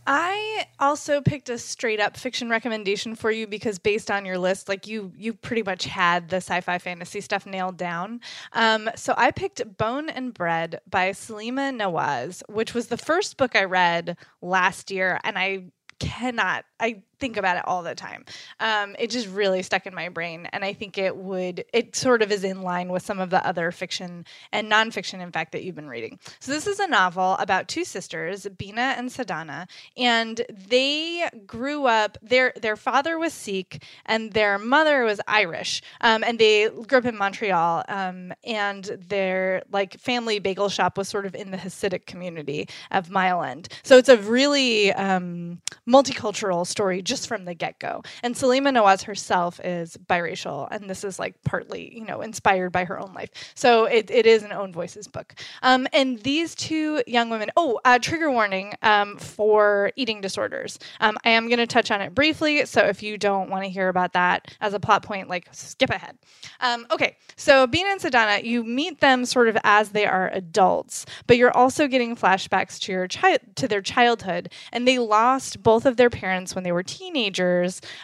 [0.04, 4.68] I also picked a straight up fiction recommendation for you because based on your list,
[4.68, 8.20] like you, you pretty much had the sci-fi fantasy stuff nailed down.
[8.52, 13.54] Um, so I picked Bone and Bread by Saleema Nawaz, which was the first book
[13.54, 15.66] I read last year, and I
[16.00, 16.64] cannot.
[16.80, 18.24] I think about it all the time.
[18.58, 21.64] Um, it just really stuck in my brain, and I think it would.
[21.72, 25.30] It sort of is in line with some of the other fiction and nonfiction, in
[25.30, 26.18] fact, that you've been reading.
[26.40, 32.18] So this is a novel about two sisters, Bina and Sadhana, and they grew up.
[32.22, 37.04] Their their father was Sikh, and their mother was Irish, um, and they grew up
[37.04, 37.84] in Montreal.
[37.88, 43.10] Um, and their like family bagel shop was sort of in the Hasidic community of
[43.10, 43.68] Mile End.
[43.82, 48.02] So it's a really um, multicultural story just from the get go.
[48.22, 52.84] And Saleema Nawaz herself is biracial, and this is like partly, you know, inspired by
[52.84, 53.30] her own life.
[53.54, 55.34] So it, it is an own voices book.
[55.62, 60.78] Um, and these two young women, oh, uh, trigger warning um, for eating disorders.
[61.00, 62.64] Um, I am going to touch on it briefly.
[62.64, 65.90] So if you don't want to hear about that as a plot point, like skip
[65.90, 66.16] ahead.
[66.60, 71.06] Um, okay, so Bina and Sadhana, you meet them sort of as they are adults,
[71.26, 75.86] but you're also getting flashbacks to your child to their childhood, and they lost both
[75.86, 76.99] of their parents when they were teenagers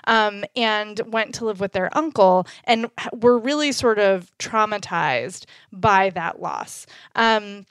[0.05, 6.11] um, and went to live with their uncle and were really sort of traumatized by
[6.11, 6.87] that loss.
[7.15, 7.67] Um,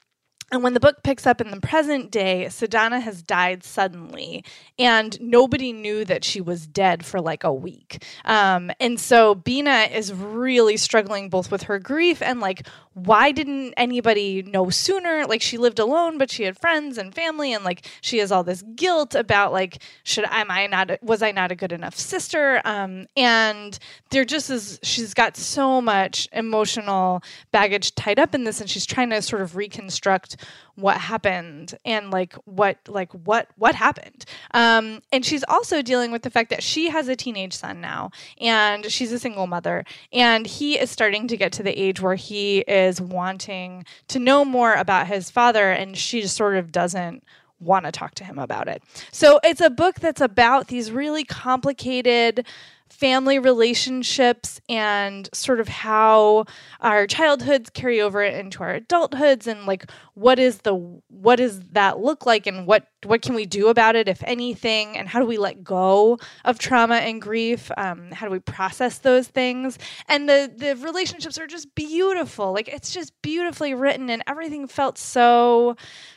[0.52, 4.44] and when the book picks up in the present day, Sadhana has died suddenly,
[4.78, 8.04] and nobody knew that she was dead for like a week.
[8.24, 13.74] Um, and so Bina is really struggling both with her grief and like, why didn't
[13.76, 15.26] anybody know sooner?
[15.26, 18.44] Like, she lived alone, but she had friends and family, and like, she has all
[18.44, 22.62] this guilt about like, should am I not was I not a good enough sister?
[22.64, 23.76] Um, and
[24.10, 28.86] there just is she's got so much emotional baggage tied up in this, and she's
[28.86, 30.35] trying to sort of reconstruct
[30.74, 34.24] what happened and like what like what what happened.
[34.52, 38.10] Um, and she's also dealing with the fact that she has a teenage son now
[38.40, 42.14] and she's a single mother and he is starting to get to the age where
[42.14, 47.22] he is wanting to know more about his father and she just sort of doesn't
[47.60, 48.82] want to talk to him about it.
[49.12, 52.46] So it's a book that's about these really complicated
[52.88, 56.44] family relationships and sort of how
[56.80, 60.74] our childhoods carry over into our adulthoods and like what is the
[61.08, 64.96] what does that look like and what what can we do about it if anything
[64.96, 67.70] and how do we let go of trauma and grief?
[67.76, 69.78] Um, how do we process those things?
[70.08, 72.52] And the the relationships are just beautiful.
[72.52, 75.76] Like it's just beautifully written and everything felt so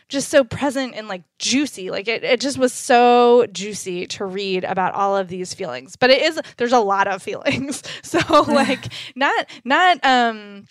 [0.09, 1.91] just so present and like juicy.
[1.91, 5.95] Like it, it just was so juicy to read about all of these feelings.
[5.95, 7.83] But it is there's a lot of feelings.
[8.01, 10.65] So like not not um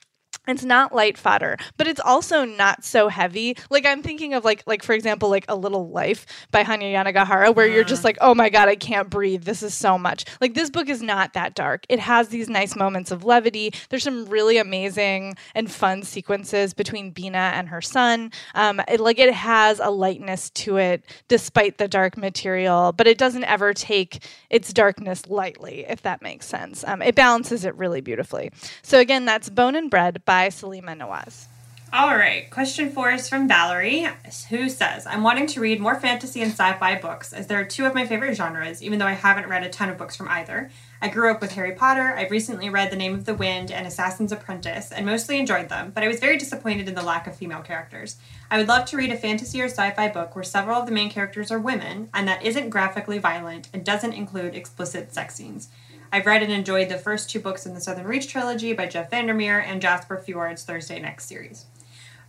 [0.50, 3.56] it's not light fodder but it's also not so heavy.
[3.70, 7.54] Like i'm thinking of like like for example like a little life by hanya yanagihara
[7.54, 8.06] where you're just mm.
[8.06, 9.44] like oh my god i can't breathe.
[9.44, 10.24] This is so much.
[10.40, 11.84] Like this book is not that dark.
[11.88, 13.72] It has these nice moments of levity.
[13.88, 18.32] There's some really amazing and fun sequences between bina and her son.
[18.54, 23.18] Um, it, like it has a lightness to it despite the dark material but it
[23.18, 26.84] doesn't ever take its darkness lightly if that makes sense.
[26.84, 28.50] Um, it balances it really beautifully.
[28.82, 31.46] So again that's bone and bread by by Saleema Nawaz.
[31.92, 34.06] All right, question four is from Valerie,
[34.50, 37.64] who says, I'm wanting to read more fantasy and sci fi books, as there are
[37.64, 40.28] two of my favorite genres, even though I haven't read a ton of books from
[40.28, 40.70] either.
[41.02, 43.84] I grew up with Harry Potter, I've recently read The Name of the Wind and
[43.84, 47.34] Assassin's Apprentice, and mostly enjoyed them, but I was very disappointed in the lack of
[47.34, 48.14] female characters.
[48.48, 50.92] I would love to read a fantasy or sci fi book where several of the
[50.92, 55.68] main characters are women, and that isn't graphically violent and doesn't include explicit sex scenes.
[56.10, 59.10] I've read and enjoyed the first two books in the Southern Reach trilogy by Jeff
[59.10, 61.66] Vandermeer and Jasper Fforde's Thursday Next series.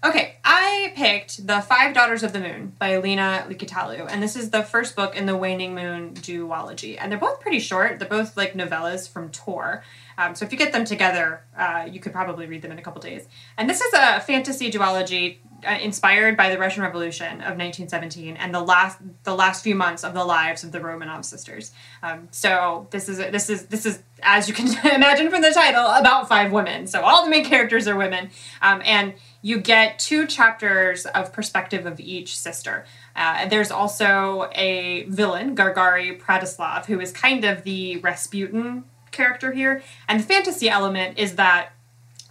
[0.01, 4.49] Okay, I picked The Five Daughters of the Moon by Leena Likitalo, and this is
[4.49, 6.97] the first book in the Waning Moon duology.
[6.97, 7.99] And they're both pretty short.
[7.99, 9.83] They're both like novellas from Tor.
[10.17, 12.81] Um, so if you get them together, uh, you could probably read them in a
[12.81, 13.27] couple days.
[13.57, 18.62] And this is a fantasy duology inspired by the Russian Revolution of 1917 and the
[18.62, 21.72] last the last few months of the lives of the Romanov sisters.
[22.04, 25.86] Um, so this is this is this is as you can imagine from the title
[25.86, 26.88] about five women.
[26.88, 28.30] So all the main characters are women,
[28.62, 32.86] um, and you get two chapters of perspective of each sister.
[33.15, 39.82] Uh, there's also a villain, Gagargi Prataslav, who is kind of the Rasputin character here.
[40.08, 41.74] And the fantasy element is that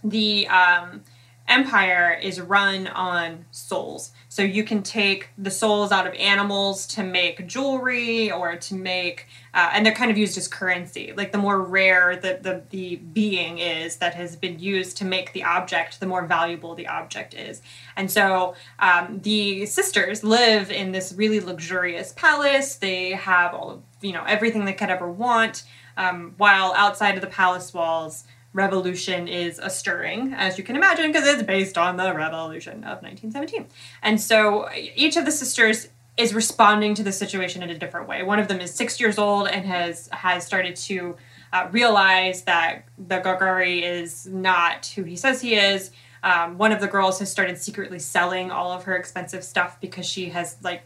[0.03, 1.03] the um,
[1.49, 4.11] empire is run on souls.
[4.29, 9.25] So you can take the souls out of animals to make jewelry or to make,
[9.53, 11.11] uh, and they're kind of used as currency.
[11.17, 15.33] Like the more rare the, the, the being is that has been used to make
[15.33, 17.61] the object, the more valuable the object is.
[17.97, 22.75] And so um, the sisters live in this really luxurious palace.
[22.75, 25.63] They have all of, you know, everything they could ever want
[25.97, 31.11] um, while outside of the palace walls, revolution is a stirring, as you can imagine,
[31.11, 33.67] because it's based on the revolution of 1917.
[34.01, 38.23] And so each of the sisters is responding to the situation in a different way.
[38.23, 41.15] One of them is six years old and has has started to
[41.53, 45.91] uh, realize that the Gagargi is not who he says he is.
[46.21, 50.05] Um, one of the girls has started secretly selling all of her expensive stuff because
[50.05, 50.83] she has like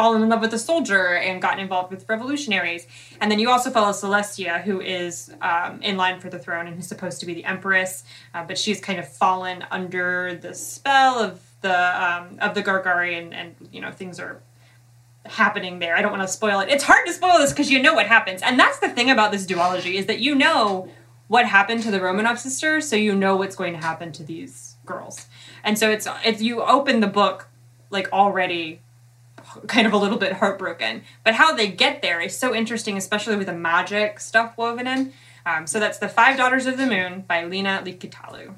[0.00, 2.86] fallen in love with a soldier and gotten involved with revolutionaries.
[3.20, 6.74] And then you also follow Celestia, who is um, in line for the throne and
[6.74, 11.18] who's supposed to be the empress, uh, but she's kind of fallen under the spell
[11.18, 14.40] of the um, of the Gagargi, and, you know things are
[15.26, 15.94] happening there.
[15.94, 16.70] I don't want to spoil it.
[16.70, 19.32] It's hard to spoil this because you know what happens, and that's the thing about
[19.32, 20.88] this duology is that you know
[21.28, 24.76] what happened to the Romanov sisters, so you know what's going to happen to these
[24.86, 25.26] girls.
[25.62, 27.48] And so it's it's you open the book
[27.90, 28.80] like already
[29.66, 31.02] kind of a little bit heartbroken.
[31.24, 35.12] But how they get there is so interesting, especially with the magic stuff woven in.
[35.46, 38.54] Um, so that's The Five Daughters of the Moon by Leena Likitalo.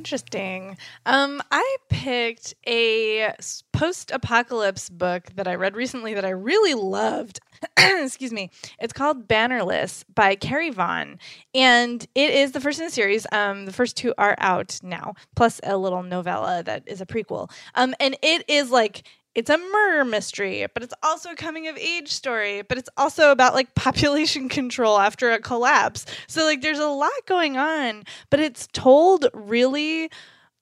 [0.00, 0.78] Interesting.
[1.04, 3.34] Um, I picked a
[3.72, 7.40] post apocalypse book that I read recently that I really loved.
[7.76, 8.50] Excuse me.
[8.78, 11.18] It's called Bannerless by Carrie Vaughn.
[11.54, 13.26] And it is the first in the series.
[13.30, 17.50] Um, the first two are out now, plus a little novella that is a prequel.
[17.74, 19.02] Um, and it is like
[19.34, 23.30] it's a murder mystery, but it's also a coming of age story, but it's also
[23.30, 26.06] about like population control after a collapse.
[26.26, 30.10] So like there's a lot going on, but it's told really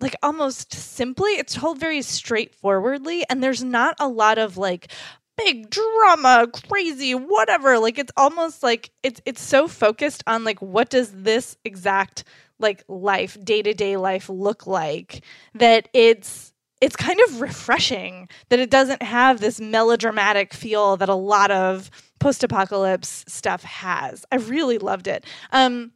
[0.01, 1.31] like almost simply.
[1.33, 4.93] It's told very straightforwardly and there's not a lot of like
[5.37, 7.79] big drama, crazy, whatever.
[7.79, 12.25] Like it's almost like it's it's so focused on like what does this exact
[12.61, 19.03] like life, day-to-day life look like that it's it's kind of refreshing that it doesn't
[19.03, 24.25] have this melodramatic feel that a lot of post-apocalypse stuff has.
[24.31, 25.25] I really loved it.
[25.53, 25.93] Um,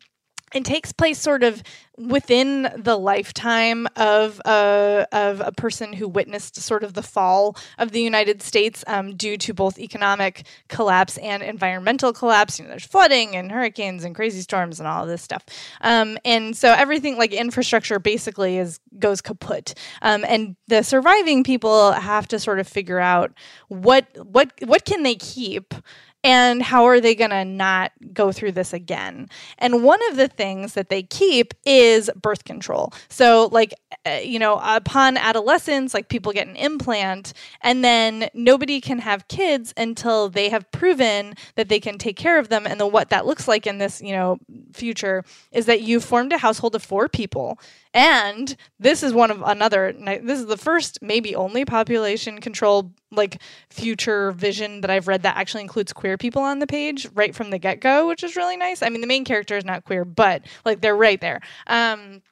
[0.55, 1.63] it takes place sort of
[1.99, 7.93] within the lifetime of a of a person who witnessed sort of the fall of
[7.93, 12.59] the United States um, due to both economic collapse and environmental collapse.
[12.59, 15.45] You know, there's flooding and hurricanes and crazy storms and all of this stuff.
[15.83, 19.75] Um, and so everything like infrastructure basically is goes kaput.
[20.01, 23.33] Um, and the surviving people have to sort of figure out
[23.69, 25.75] what what what can they keep
[26.25, 29.29] and how are they going to not go through this again?
[29.59, 32.93] And one of the things that they keep is birth control.
[33.09, 33.75] So, like,
[34.07, 39.29] uh, you know, upon adolescence, like people get an implant, and then nobody can have
[39.29, 42.67] kids until they have proven that they can take care of them.
[42.67, 44.39] And then what that looks like in this, you know,
[44.73, 47.59] future is that you've formed a household of four people
[47.95, 53.41] and this is one of another, this is the first, maybe only population control, like
[53.71, 57.51] future vision that I've read that actually includes queer people on the page right from
[57.51, 58.83] the get go, which is really nice.
[58.83, 61.41] I mean, the main character is not queer, but like they're right there.
[61.67, 62.23] Um,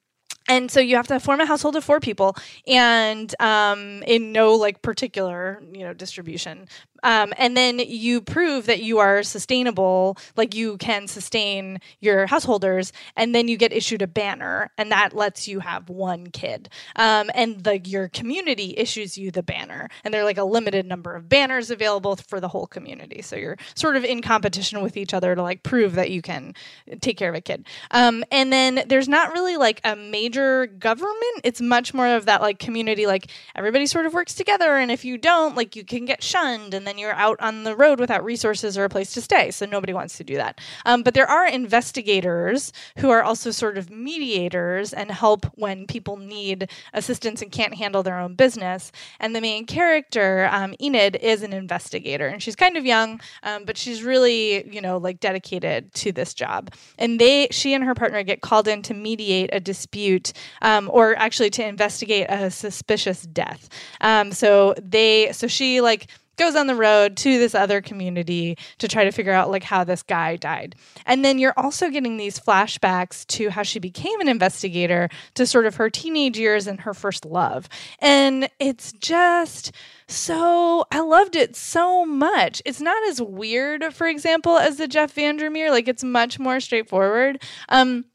[0.48, 2.34] and so you have to form a household of four people
[2.66, 6.68] and um, in no like particular you know distribution
[7.02, 12.92] um, and then you prove that you are sustainable, like you can sustain your householders,
[13.16, 16.68] and then you get issued a banner, and that lets you have one kid.
[16.96, 20.86] Um, and the your community issues you the banner, and there are like a limited
[20.86, 23.22] number of banners available for the whole community.
[23.22, 26.54] So you're sort of in competition with each other to like prove that you can
[27.00, 27.66] take care of a kid.
[27.90, 31.40] Um, and then there's not really like a major government.
[31.44, 35.04] It's much more of that like community, like everybody sort of works together, and if
[35.04, 38.24] you don't, like you can get shunned, and then you're out on the road without
[38.24, 39.52] resources or a place to stay.
[39.52, 40.60] So nobody wants to do that.
[40.84, 46.16] Um, but there are investigators who are also sort of mediators and help when people
[46.16, 48.90] need assistance and can't handle their own business.
[49.20, 53.64] And the main character, um, Enid, is an investigator, and she's kind of young, um,
[53.64, 56.74] but she's really, you know, like dedicated to this job.
[56.98, 61.16] And they, she and her partner, get called in to mediate a dispute, um, or
[61.16, 63.68] actually to investigate a suspicious death.
[64.00, 66.08] Um, so they, so she like
[66.40, 69.84] goes on the road to this other community to try to figure out like how
[69.84, 70.74] this guy died.
[71.04, 75.66] And then you're also getting these flashbacks to how she became an investigator to sort
[75.66, 77.68] of her teenage years and her first love.
[77.98, 79.72] And it's just
[80.06, 82.62] so I loved it so much.
[82.64, 85.70] It's not as weird, for example, as the Jeff Vandermeer.
[85.70, 87.42] Like it's much more straightforward.
[87.68, 88.06] Um,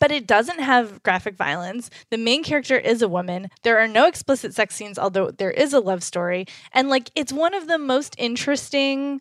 [0.00, 1.90] but it doesn't have graphic violence.
[2.10, 3.50] The main character is a woman.
[3.62, 6.46] There are no explicit sex scenes, although there is a love story.
[6.72, 9.20] And like it's one of the most interesting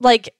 [0.00, 0.34] like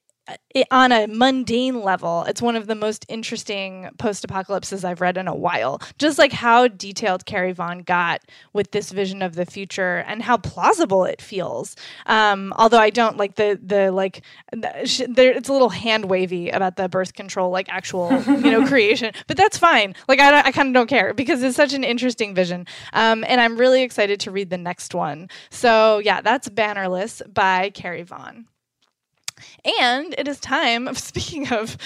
[0.70, 5.28] on a mundane level, it's one of the most interesting post apocalypses I've read in
[5.28, 5.82] a while.
[5.98, 10.36] Just like how detailed Carrie Vaughn got with this vision of the future and how
[10.36, 11.76] plausible it feels.
[12.06, 16.48] Um, although I don't like the the like the, there, it's a little hand wavy
[16.50, 19.94] about the birth control like actual you know creation, but that's fine.
[20.08, 23.40] Like I I kind of don't care because it's such an interesting vision, um, and
[23.40, 25.28] I'm really excited to read the next one.
[25.50, 28.46] So yeah, that's Bannerless by Carrie Vaughn.
[29.80, 31.76] And it is time, speaking of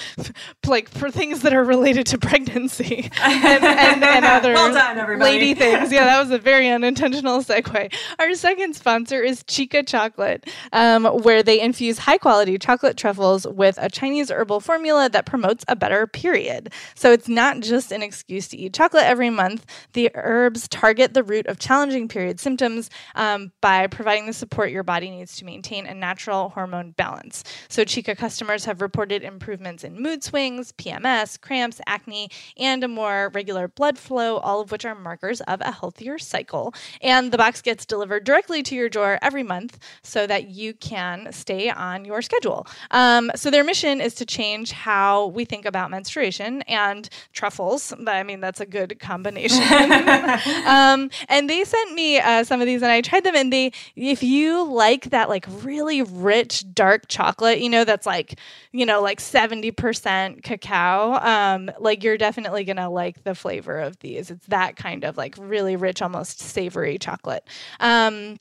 [0.67, 5.55] like for things that are related to pregnancy and, and, and other well done, lady
[5.55, 5.93] things.
[5.93, 7.95] Yeah, that was a very unintentional segue.
[8.19, 13.79] Our second sponsor is Chica Chocolate, um, where they infuse high quality chocolate truffles with
[13.81, 16.73] a Chinese herbal formula that promotes a better period.
[16.95, 19.65] So it's not just an excuse to eat chocolate every month.
[19.93, 24.83] The herbs target the root of challenging period symptoms um, by providing the support your
[24.83, 27.38] body needs to maintain a natural hormone balance.
[27.69, 33.31] So, Chica customers have reported improvements in mood swings, PMS, cramps, acne, and a more
[33.35, 36.75] regular blood flow, all of which are markers of a healthier cycle.
[37.03, 41.33] And the box gets delivered directly to your door every month so that you can
[41.33, 42.67] stay on your schedule.
[42.91, 47.93] Um, so, their mission is to change how we think about menstruation and truffles.
[48.07, 49.63] I mean, that's a good combination.
[50.67, 53.35] um, and they sent me uh, some of these, and I tried them.
[53.37, 57.28] And they, if you like that, like really rich dark chocolate,
[57.61, 58.39] you know, that's like,
[58.73, 63.99] you know, like seventy percent cacao, um, like you're definitely gonna like the flavor of
[64.01, 64.31] these.
[64.31, 67.45] It's that kind of like really rich, almost savory chocolate.
[67.81, 68.39] Um,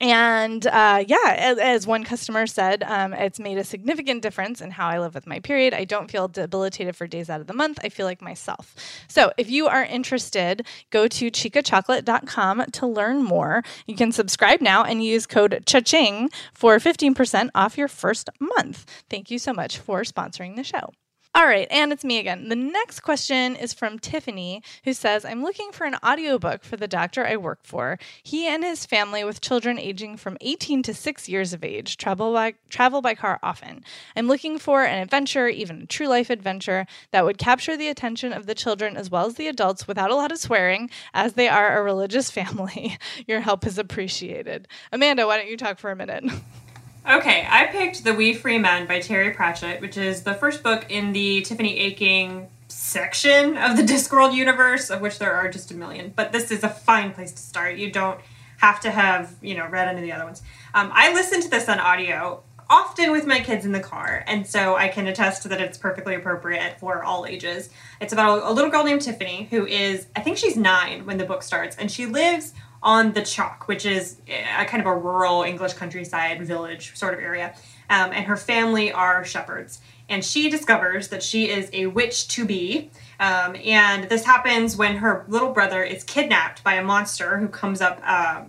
[0.00, 4.70] and uh, yeah, as, as, one customer said, um, it's made a significant difference in
[4.70, 5.74] how I live with my period.
[5.74, 7.78] I don't feel debilitated for days out of the month.
[7.82, 8.74] I feel like myself.
[9.08, 13.62] So if you are interested, go to chicachocolate.com to learn more.
[13.86, 18.84] You can subscribe now and use code CHACHING for 15% off your first month.
[19.10, 20.92] Thank you so much for sponsoring the show.
[21.34, 22.48] All right, and it's me again.
[22.48, 26.88] The next question is from Tiffany, who says, I'm looking for an audiobook for the
[26.88, 27.98] doctor I work for.
[28.22, 32.32] He and his family, with children aging from 18 to 6 years of age, travel
[32.32, 33.84] by, travel by car often.
[34.16, 38.32] I'm looking for an adventure, even a true life adventure, that would capture the attention
[38.32, 41.48] of the children as well as the adults without a lot of swearing, as they
[41.48, 42.98] are a religious family.
[43.26, 44.66] Your help is appreciated.
[44.92, 46.24] Amanda, why don't you talk for a minute?
[47.08, 50.84] Okay, I picked The Wee Free Men by Terry Pratchett, which is the first book
[50.90, 55.74] in the Tiffany Aching section of the Discworld universe, of which there are just a
[55.74, 56.12] million.
[56.14, 57.76] But this is a fine place to start.
[57.76, 58.20] You don't
[58.58, 60.42] have to have, you know, read any of the other ones.
[60.74, 64.46] Um, I listen to this on audio often with my kids in the car, and
[64.46, 67.70] so I can attest that it's perfectly appropriate for all ages.
[68.02, 71.24] It's about a little girl named Tiffany who is, I think she's nine when the
[71.24, 72.52] book starts, and she lives
[72.82, 77.20] on the Chalk, which is a kind of a rural English countryside village sort of
[77.20, 77.54] area.
[77.90, 79.80] Um, and her family are shepherds.
[80.08, 82.90] And she discovers that she is a witch to be.
[83.20, 87.80] Um, and this happens when her little brother is kidnapped by a monster who comes
[87.80, 88.44] up uh,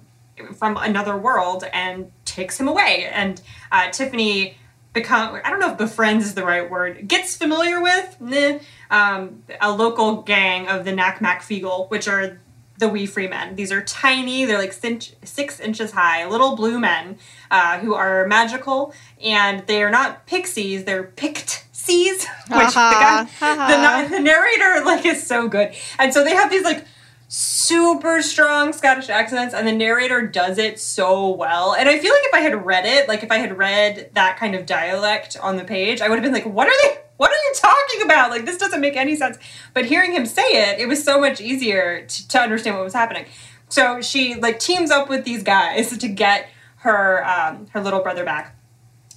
[0.53, 3.09] from another world and takes him away.
[3.11, 4.55] And uh, Tiffany
[4.93, 8.57] become I don't know if befriends is the right word gets familiar with nah,
[8.89, 12.39] um, a local gang of the Nac Mac Feegle, which are
[12.79, 13.55] the wee free men.
[13.55, 17.17] These are tiny, they're like six inches high, little blue men
[17.51, 23.25] uh, who are magical, and they are not pixies, they're pictsies, which uh-huh.
[23.39, 25.73] the, guy, the, the narrator like is so good.
[25.99, 26.85] And so they have these like
[27.29, 31.73] super strong Scottish accents, and the narrator does it so well.
[31.73, 34.37] And I feel like if I had read it, like if I had read that
[34.37, 36.99] kind of dialect on the page, I would have been like, what are they?
[37.19, 38.29] what are you talking about?
[38.29, 39.37] Like, this doesn't make any sense.
[39.73, 42.93] But hearing him say it, it was so much easier to, to understand what was
[42.93, 43.25] happening.
[43.67, 48.23] So she like teams up with these guys to get her um, her little brother
[48.23, 48.55] back.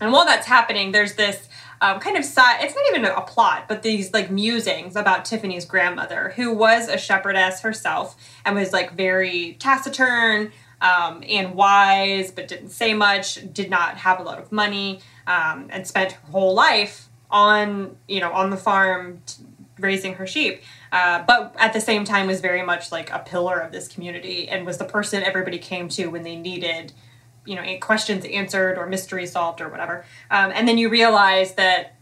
[0.01, 1.49] And while that's happening, there's this
[1.83, 2.61] um, kind of side.
[2.63, 6.97] It's not even a plot, but these like musings about Tiffany's grandmother, who was a
[6.97, 8.17] shepherdess herself
[8.47, 13.53] and was like very taciturn um, and wise, but didn't say much.
[13.53, 18.21] Did not have a lot of money, um, and spent her whole life on you
[18.21, 19.43] know on the farm t-
[19.79, 20.61] raising her sheep
[20.93, 24.47] uh, but at the same time was very much like a pillar of this community
[24.49, 26.93] and was the person everybody came to when they needed
[27.45, 30.05] you know questions answered or mysteries solved or whatever.
[30.31, 31.97] Um, and then you realize that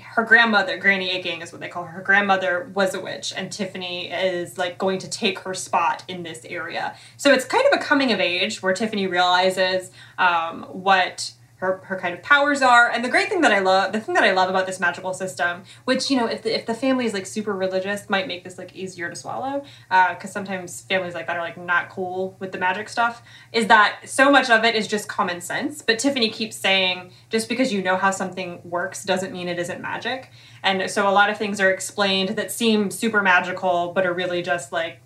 [0.00, 3.52] her grandmother granny aching is what they call her her grandmother was a witch and
[3.52, 6.96] tiffany is like going to take her spot in this area.
[7.16, 11.98] So it's kind of a coming of age where tiffany realizes um, what her, her
[11.98, 12.88] kind of powers are.
[12.88, 15.12] And the great thing that I love, the thing that I love about this magical
[15.12, 18.44] system, which, you know, if the, if the family is like super religious, might make
[18.44, 19.64] this like easier to swallow.
[19.90, 23.66] Uh, cause sometimes families like that are like not cool with the magic stuff, is
[23.66, 25.82] that so much of it is just common sense.
[25.82, 29.80] But Tiffany keeps saying, just because you know how something works doesn't mean it isn't
[29.80, 30.30] magic.
[30.62, 34.42] And so a lot of things are explained that seem super magical, but are really
[34.42, 35.00] just like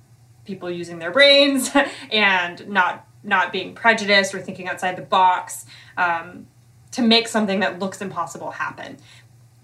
[0.44, 1.70] people using their brains
[2.12, 5.66] and not not being prejudiced or thinking outside the box
[5.96, 6.46] um,
[6.92, 8.96] to make something that looks impossible happen.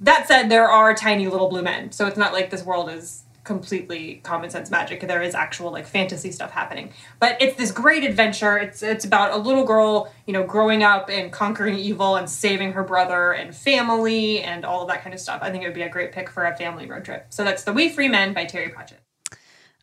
[0.00, 3.24] That said, there are tiny little blue men, so it's not like this world is
[3.48, 5.00] completely common sense magic.
[5.00, 6.92] There is actual like fantasy stuff happening.
[7.18, 8.58] But it's this great adventure.
[8.58, 12.72] It's it's about a little girl, you know, growing up and conquering evil and saving
[12.72, 15.40] her brother and family and all of that kind of stuff.
[15.42, 17.26] I think it would be a great pick for a family road trip.
[17.30, 19.00] So that's The Wee Free Men by Terry Pratchett.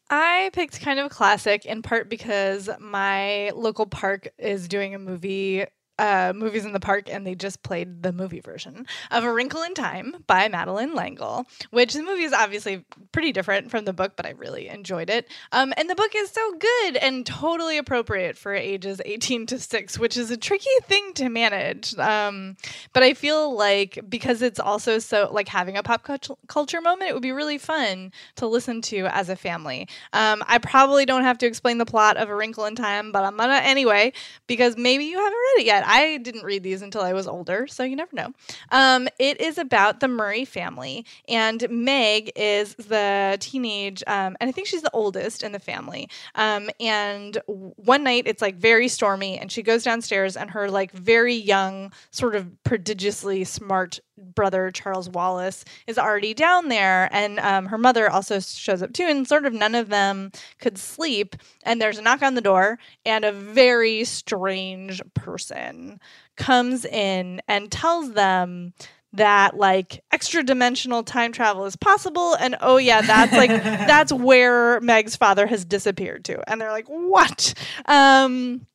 [0.09, 4.99] I picked kind of a classic in part because my local park is doing a
[4.99, 5.65] movie
[5.97, 9.63] uh, movies in the park, and they just played the movie version of A Wrinkle
[9.63, 14.13] in Time by Madeleine L'Engle, which the movie is obviously pretty different from the book,
[14.15, 15.27] but I really enjoyed it.
[15.51, 19.99] Um, and the book is so good and totally appropriate for ages 18 to 6,
[19.99, 21.97] which is a tricky thing to manage.
[21.97, 22.57] Um,
[22.93, 26.07] but I feel like because it's also so like having a pop
[26.47, 29.87] culture moment, it would be really fun to listen to as a family.
[30.13, 33.23] Um, I probably don't have to explain the plot of A Wrinkle in Time, but
[33.23, 34.13] I'm gonna anyway
[34.47, 35.84] because maybe you haven't read it yet.
[35.85, 38.33] I didn't read these until I was older, so you never know.
[38.71, 44.51] Um, it is about the Murray family, and Meg is the teenage, um, and I
[44.51, 46.09] think she's the oldest in the family.
[46.35, 50.91] Um, and one night it's like very stormy, and she goes downstairs, and her like
[50.91, 57.67] very young, sort of prodigiously smart brother Charles Wallace is already down there, and um,
[57.67, 61.35] her mother also shows up too, and sort of none of them could sleep.
[61.63, 65.99] And there's a knock on the door, and a very strange person
[66.35, 68.73] comes in and tells them
[69.13, 72.35] that like extra dimensional time travel is possible.
[72.35, 76.49] And oh yeah that's like that's where meg's father has disappeared to.
[76.49, 77.53] And they're like what?
[77.85, 78.67] Um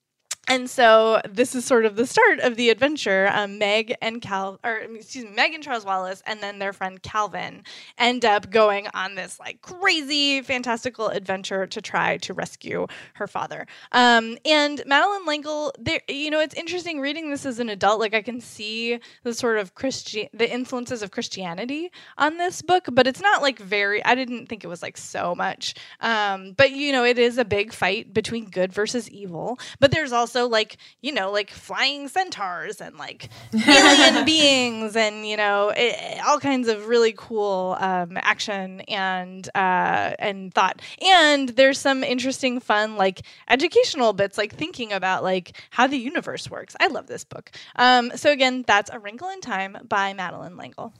[0.50, 3.30] and so this is sort of the start of the adventure.
[3.32, 7.00] Um, Meg and Cal, or excuse me, Meg and Charles Wallace, and then their friend
[7.00, 7.62] Calvin
[7.96, 13.64] end up going on this like crazy, fantastical adventure to try to rescue her father.
[13.92, 18.00] Um, and Madeleine L'Engle, there, you know, it's interesting reading this as an adult.
[18.00, 22.88] Like I can see the sort of Christian, the influences of Christianity on this book,
[22.90, 24.04] but it's not like very.
[24.04, 25.76] I didn't think it was like so much.
[26.00, 29.56] Um, but you know, it is a big fight between good versus evil.
[29.78, 33.28] But there's also also like you know like flying centaurs and like
[33.66, 40.14] alien beings and you know it, all kinds of really cool um, action and uh,
[40.18, 40.80] and thought.
[41.02, 46.50] And there's some interesting, fun like educational bits, like thinking about like how the universe
[46.50, 46.76] works.
[46.80, 47.50] I love this book.
[47.76, 50.92] Um, so again, that's A Wrinkle in Time by Madeleine L'Engle.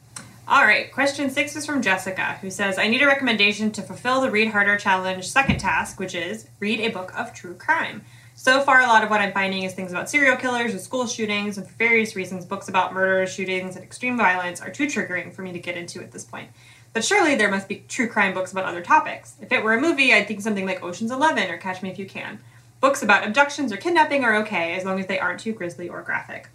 [0.49, 4.21] All right, question six is from Jessica, who says, I need a recommendation to fulfill
[4.21, 8.03] the Read Harder Challenge second task, which is read a book of true crime.
[8.43, 11.07] So far, a lot of what I'm finding is things about serial killers and school
[11.07, 15.31] shootings, and for various reasons, books about murders, shootings, and extreme violence are too triggering
[15.31, 16.49] for me to get into at this point.
[16.95, 19.35] But surely there must be true crime books about other topics.
[19.43, 21.99] If it were a movie, I'd think something like Ocean's Eleven or Catch Me If
[21.99, 22.41] You Can.
[22.81, 26.01] Books about abductions or kidnapping are okay as long as they aren't too grisly or
[26.01, 26.49] graphic.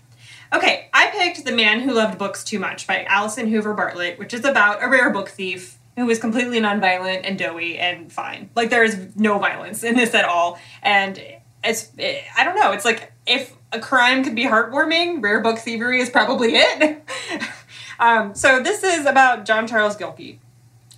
[0.56, 4.34] Okay, I picked The Man Who Loved Books Too Much by Allison Hoover Bartlett, which
[4.34, 8.50] is about a rare book thief who is completely nonviolent and doughy and fine.
[8.56, 10.58] Like there is no violence in this at all.
[10.82, 11.22] And
[11.66, 12.72] I don't know.
[12.72, 17.04] It's like if a crime could be heartwarming, rare book thievery is probably it.
[18.00, 20.38] um, so this is about John Charles Gilkey,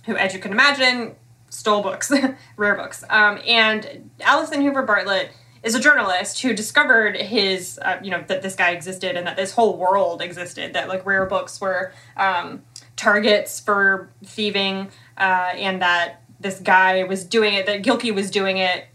[0.04, 1.16] who, as you can imagine,
[1.48, 2.12] stole books,
[2.56, 3.02] rare books.
[3.08, 5.30] Um, and Allison Hoover Bartlett
[5.62, 9.36] is a journalist who discovered his, uh, you know, that this guy existed and that
[9.36, 10.74] this whole world existed.
[10.74, 12.62] That like rare books were um,
[12.96, 17.66] targets for thieving, uh, and that this guy was doing it.
[17.66, 18.86] That Gilkey was doing it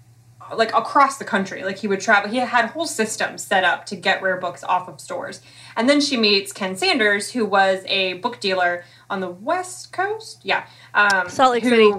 [0.57, 1.63] like across the country.
[1.63, 2.29] Like he would travel.
[2.29, 5.41] He had whole systems set up to get rare books off of stores.
[5.75, 10.41] And then she meets Ken Sanders, who was a book dealer on the West Coast.
[10.43, 11.91] Yeah, um, Salt Lake who, City.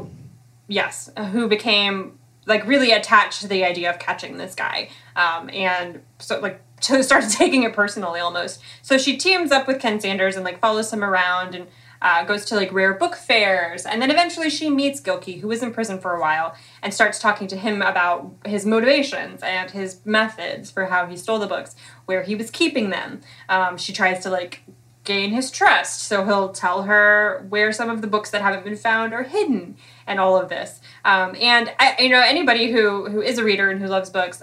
[0.69, 6.03] Yes, who became like really attached to the idea of catching this guy, um, and
[6.19, 8.61] so like to started taking it personally almost.
[8.83, 11.67] So she teams up with Ken Sanders and like follows him around and
[12.03, 15.63] uh, goes to like rare book fairs, and then eventually she meets Gilkey, who was
[15.63, 20.01] in prison for a while, and starts talking to him about his motivations and his
[20.05, 21.75] methods for how he stole the books,
[22.07, 23.21] where he was keeping them.
[23.49, 24.63] Um, she tries to like
[25.05, 28.77] gain his trust, so he'll tell her where some of the books that haven't been
[28.77, 29.77] found are hidden,
[30.07, 30.81] and all of this.
[31.05, 34.43] Um, and I, you know, anybody who who is a reader and who loves books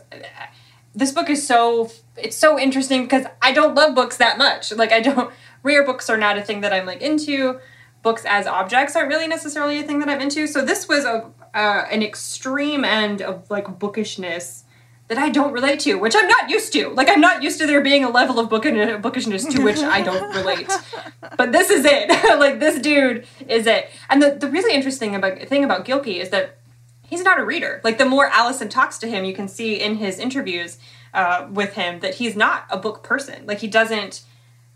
[0.93, 4.71] this book is so it's so interesting because I don't love books that much.
[4.73, 5.31] Like I don't
[5.63, 7.59] rare books are not a thing that I'm like into.
[8.03, 10.47] Books as objects aren't really necessarily a thing that I'm into.
[10.47, 14.63] So this was a uh, an extreme end of like bookishness
[15.11, 16.87] that I don't relate to, which I'm not used to.
[16.87, 18.63] Like I'm not used to there being a level of book-
[19.01, 20.71] bookishness to which I don't relate.
[21.35, 22.09] but this is it.
[22.39, 23.89] like this dude is it.
[24.09, 26.59] And the, the really interesting about thing about Gilkey is that
[27.05, 27.81] he's not a reader.
[27.83, 30.77] Like the more Allison talks to him, you can see in his interviews
[31.13, 33.45] uh, with him that he's not a book person.
[33.45, 34.21] Like he doesn't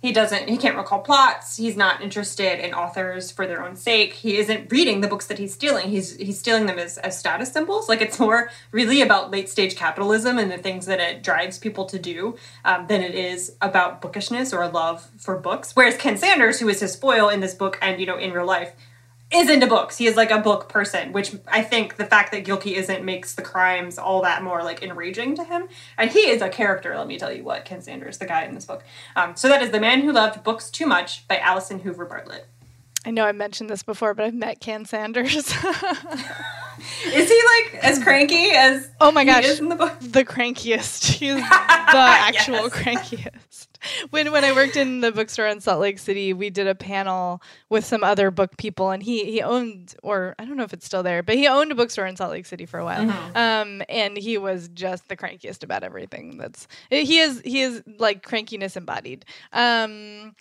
[0.06, 1.58] he doesn't he can't recall plots.
[1.58, 4.14] He's not interested in authors for their own sake.
[4.14, 5.90] He isn't reading the books that he's stealing.
[5.90, 7.90] He's he's stealing them as, as status symbols.
[7.90, 11.86] Like it's more really about late stage capitalism and the things that it drives people
[11.86, 15.72] to do um, than it is about bookishness or a love for books.
[15.76, 18.46] Whereas ken sanders who is his foil in this book and you know in real
[18.46, 18.74] life
[19.36, 19.98] is into books.
[19.98, 23.36] He is like a book person, which I think the fact that Gilkey isn't makes
[23.36, 25.68] the crimes all that more like enraging to him.
[25.98, 28.56] And he is a character, let me tell you what, Ken Sanders, the guy in
[28.56, 28.84] this book.
[29.16, 32.48] Um, so that is The Man Who Loved Books Too Much by Allison Hoover Bartlett.
[33.06, 35.36] I know I mentioned this before, but I've met Ken Sanders.
[35.46, 35.54] is
[37.30, 39.94] he like as cranky as oh my gosh in the book?
[40.02, 41.06] The crankiest.
[41.06, 42.70] He's the actual yes.
[42.72, 43.68] crankiest.
[44.10, 47.42] When when I worked in the bookstore in Salt Lake City, we did a panel
[47.70, 50.86] with some other book people, and he he owned or I don't know if it's
[50.86, 53.06] still there, but he owned a bookstore in Salt Lake City for a while.
[53.06, 53.38] Mm-hmm.
[53.38, 56.38] Um, and he was just the crankiest about everything.
[56.38, 59.26] That's he is he is like crankiness embodied.
[59.54, 60.36] Um,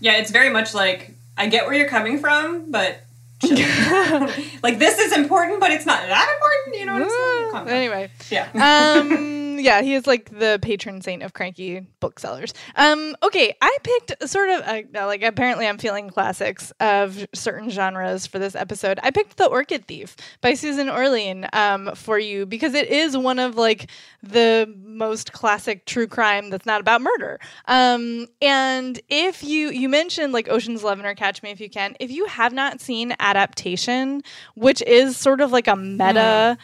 [0.00, 3.02] yeah, it's very much like I get where you're coming from, but
[3.42, 6.80] like this is important, but it's not that important.
[6.80, 7.76] You know what I'm saying?
[7.76, 8.48] Anyway, yeah.
[8.54, 9.35] um,
[9.66, 12.54] yeah, he is like the patron saint of cranky booksellers.
[12.76, 18.28] Um, okay, I picked sort of uh, like apparently I'm feeling classics of certain genres
[18.28, 19.00] for this episode.
[19.02, 23.40] I picked The Orchid Thief by Susan Orlean um, for you because it is one
[23.40, 23.90] of like
[24.22, 27.40] the most classic true crime that's not about murder.
[27.66, 31.96] Um, and if you you mentioned like Ocean's Eleven or Catch Me If You Can,
[31.98, 34.22] if you have not seen Adaptation,
[34.54, 36.56] which is sort of like a meta.
[36.56, 36.58] Mm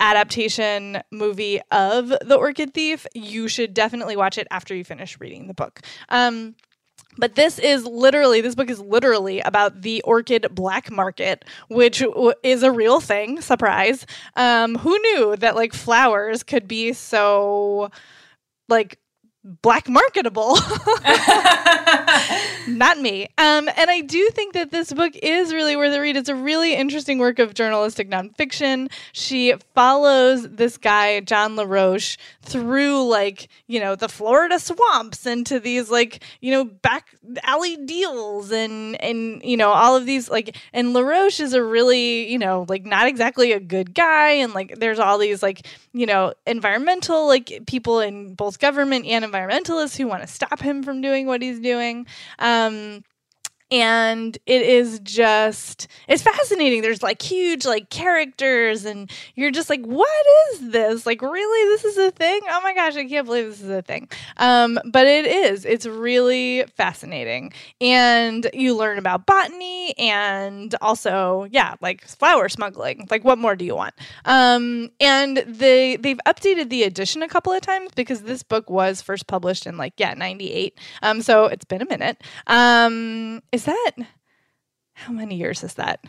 [0.00, 5.46] adaptation movie of The Orchid Thief, you should definitely watch it after you finish reading
[5.46, 5.80] the book.
[6.08, 6.56] Um,
[7.16, 12.34] but this is literally, this book is literally about the orchid black market, which w-
[12.42, 13.40] is a real thing.
[13.40, 14.04] Surprise.
[14.36, 17.90] Um, who knew that like flowers could be so
[18.68, 18.98] like
[19.44, 20.58] black marketable.
[22.66, 23.24] Not me.
[23.38, 26.16] Um, and I do think that this book is really worth a read.
[26.16, 28.90] It's a really interesting work of journalistic nonfiction.
[29.12, 35.90] She follows this guy, John LaRoche, through like, you know, the Florida swamps into these
[35.90, 40.92] like, you know, back alley deals and and you know, all of these like and
[40.92, 44.98] LaRoche is a really, you know, like not exactly a good guy and like there's
[44.98, 50.22] all these like, you know, environmental like people in both government and environmentalists who want
[50.22, 52.06] to stop him from doing what he's doing.
[52.38, 53.02] Um,
[53.70, 56.82] and it is just it's fascinating.
[56.82, 60.08] There's like huge like characters and you're just like what
[60.52, 61.06] is this?
[61.06, 61.74] Like really?
[61.74, 62.40] This is a thing?
[62.48, 64.08] Oh my gosh i can't believe this is a thing.
[64.36, 65.64] Um, but it is.
[65.64, 67.52] It's really fascinating.
[67.80, 73.06] And you learn about botany and also yeah like flower smuggling.
[73.10, 73.94] Like what more do you want?
[74.24, 79.02] Um, and they they've updated the edition a couple of times because this book was
[79.02, 82.22] first published in like yeah 98 um, so it's been a minute.
[82.46, 83.92] Um, is that
[84.94, 86.00] how many years is that?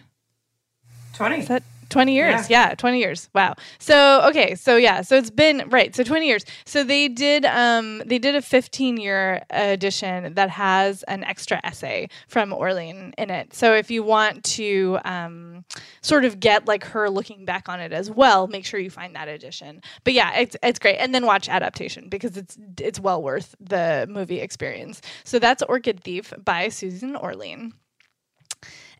[1.14, 1.38] 20.
[1.38, 2.50] Is that 20 years?
[2.50, 2.70] Yeah.
[2.70, 3.30] yeah, 20 years.
[3.34, 3.56] Wow.
[3.80, 5.96] So, okay, so yeah, so it's been right.
[5.96, 6.46] So 20 years.
[6.66, 12.54] So they did um they did a 15-year edition that has an extra essay from
[12.54, 13.54] Orlean in it.
[13.54, 15.66] So if you want to um
[16.02, 19.16] sort of get like her looking back on it as well, make sure you find
[19.16, 19.82] that edition.
[20.04, 20.98] But yeah, it's it's great.
[20.98, 25.02] And then watch adaptation because it's it's well worth the movie experience.
[25.24, 27.74] So that's Orchid Thief by Susan Orlean.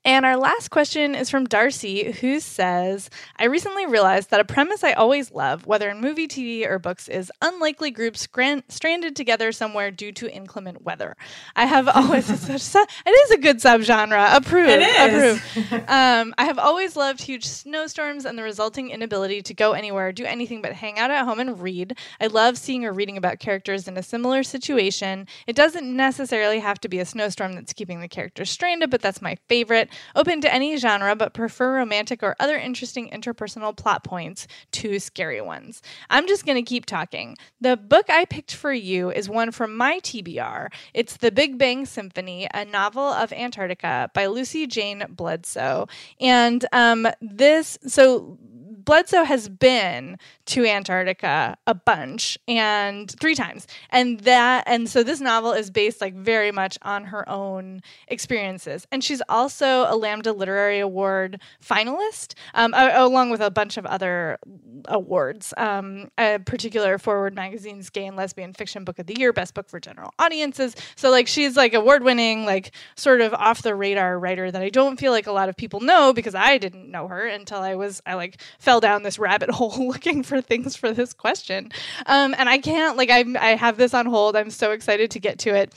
[0.06, 4.84] And our last question is from Darcy, who says, I recently realized that a premise
[4.84, 8.28] I always love, whether in movie, TV, or books, is unlikely groups
[8.70, 11.18] stranded together somewhere due to inclement weather.
[11.56, 14.36] I have always, such, it is a good subgenre.
[14.36, 14.70] Approved.
[14.70, 15.38] It is.
[15.38, 15.74] Approved.
[15.90, 20.26] um, I have always loved huge snowstorms and the resulting inability to go anywhere, do
[20.26, 21.98] anything but hang out at home and read.
[22.22, 25.26] I love seeing or reading about characters in a similar situation.
[25.48, 29.20] It doesn't necessarily have to be a snowstorm that's keeping the characters stranded, but that's
[29.20, 29.90] my favorite.
[30.16, 35.42] Open to any genre, but prefer romantic or other interesting interpersonal plot points to scary
[35.42, 35.82] ones.
[36.10, 37.38] I'm just going to keep talking.
[37.62, 40.70] The book I picked for you is one from my TBR.
[40.94, 45.88] It's The Big Bang Symphony, a novel of Antarctica by Lucy Jane Bledsoe.
[46.20, 48.38] And um, this, so
[48.86, 53.68] Bledsoe has been to Antarctica a bunch and three times.
[53.90, 58.88] And that and so this novel is based like very much on her own experiences.
[58.92, 64.38] And she's also a Lambda Literary Award finalist, um, along with a bunch of other
[64.86, 65.54] awards.
[65.58, 69.70] Um, a particular Foreword Magazine's Gay and Lesbian Fiction Book of the Year, Best Book
[69.70, 70.76] for General Audiences.
[70.96, 74.70] So like she's like award winning, like sort of off the radar writer that I
[74.70, 77.76] don't feel like a lot of people know because I didn't know her until I
[77.76, 81.72] was I like fell down this rabbit hole looking for things for this question.
[82.06, 84.36] Um, and I can't like I'm, I have this on hold.
[84.36, 85.74] I'm so excited to get to it.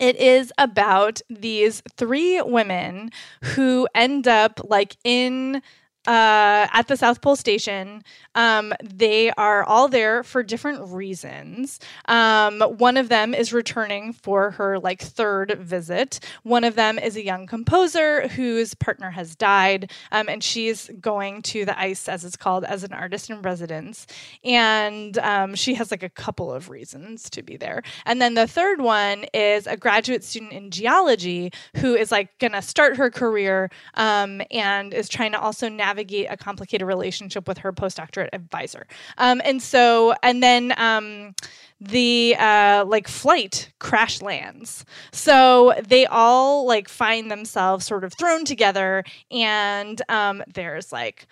[0.00, 3.10] It is about these three women
[3.42, 5.62] who end up like in
[6.06, 8.02] uh, at the South Pole Station.
[8.34, 11.78] Um, they are all there for different reasons.
[12.06, 16.18] Um, one of them is returning for her like third visit.
[16.42, 21.42] One of them is a young composer whose partner has died, um, and she's going
[21.42, 24.06] to the ice, as it's called, as an artist in residence.
[24.44, 27.82] And um, she has like a couple of reasons to be there.
[28.06, 32.52] And then the third one is a graduate student in geology who is like going
[32.52, 37.58] to start her career um, and is trying to also navigate a complicated relationship with
[37.58, 38.86] her postdoctorate advisor.
[39.18, 41.34] Um, and so, and then um,
[41.80, 44.84] the uh, like flight crash lands.
[45.12, 51.26] So they all like find themselves sort of thrown together, and um, there's like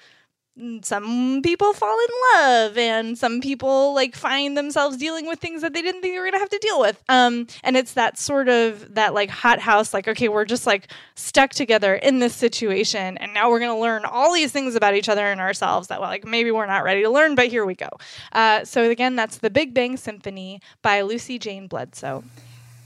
[0.83, 5.73] some people fall in love and some people like find themselves dealing with things that
[5.73, 7.03] they didn't think they were going to have to deal with.
[7.09, 10.89] Um and it's that sort of that like hot house like okay we're just like
[11.15, 14.95] stuck together in this situation and now we're going to learn all these things about
[14.95, 17.65] each other and ourselves that well, like maybe we're not ready to learn but here
[17.65, 17.89] we go.
[18.33, 22.25] Uh, so again that's the big bang symphony by lucy jane bledsoe.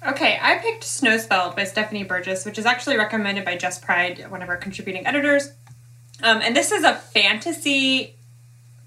[0.07, 4.43] Okay, I picked Snowspelled by Stephanie Burgis, which is actually recommended by Jess Pryde, one
[4.43, 5.53] of our contributing editors.
[6.25, 8.17] Um, and this is a fantasy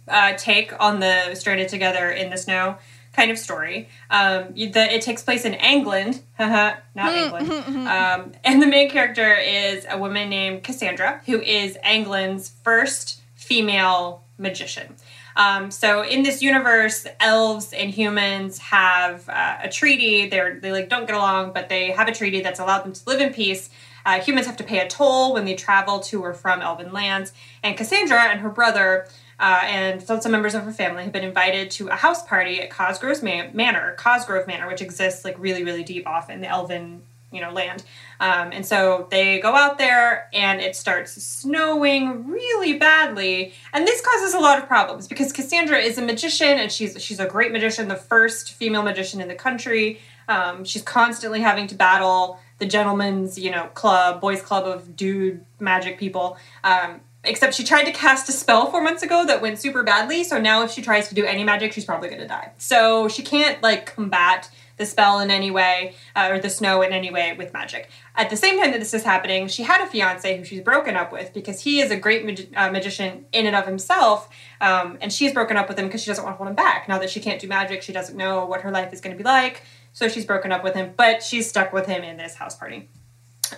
[0.07, 2.77] uh, take on the stranded together in the snow
[3.13, 3.89] kind of story.
[4.09, 7.51] Um, the, it takes place in England, not England.
[7.87, 14.23] Um, and the main character is a woman named Cassandra, who is England's first female
[14.37, 14.95] magician.
[15.35, 20.27] Um, so in this universe, elves and humans have uh, a treaty.
[20.27, 23.01] They're they like don't get along, but they have a treaty that's allowed them to
[23.05, 23.69] live in peace.
[24.07, 27.33] Uh, humans have to pay a toll when they travel to or from elven lands.
[27.61, 29.05] And Cassandra and her brother
[29.37, 32.69] uh, and some members of her family have been invited to a house party at
[32.69, 37.01] Cosgrove Man- Manor, Cosgrove Manor, which exists like really, really deep off in the elven
[37.33, 37.83] you know land.
[38.21, 43.53] Um, and so they go out there and it starts snowing really badly.
[43.73, 47.19] And this causes a lot of problems because cassandra is a magician and she's she's
[47.19, 49.99] a great magician the first female magician in the country.
[50.29, 55.45] Um, she's constantly having to battle the gentleman's, you know, club, boys' club of dude
[55.59, 56.37] magic people.
[56.63, 60.23] Um, except she tried to cast a spell four months ago that went super badly.
[60.23, 62.51] So now if she tries to do any magic, she's probably going to die.
[62.57, 66.93] So she can't like combat the spell in any way uh, or the snow in
[66.93, 67.89] any way with magic.
[68.15, 70.95] At the same time that this is happening, she had a fiance who she's broken
[70.95, 74.29] up with because he is a great mag- uh, magician in and of himself,
[74.61, 76.87] um, and she's broken up with him because she doesn't want to hold him back.
[76.87, 79.17] Now that she can't do magic, she doesn't know what her life is going to
[79.17, 79.63] be like.
[79.97, 82.87] So she's broken up with him, but she's stuck with him in this house party.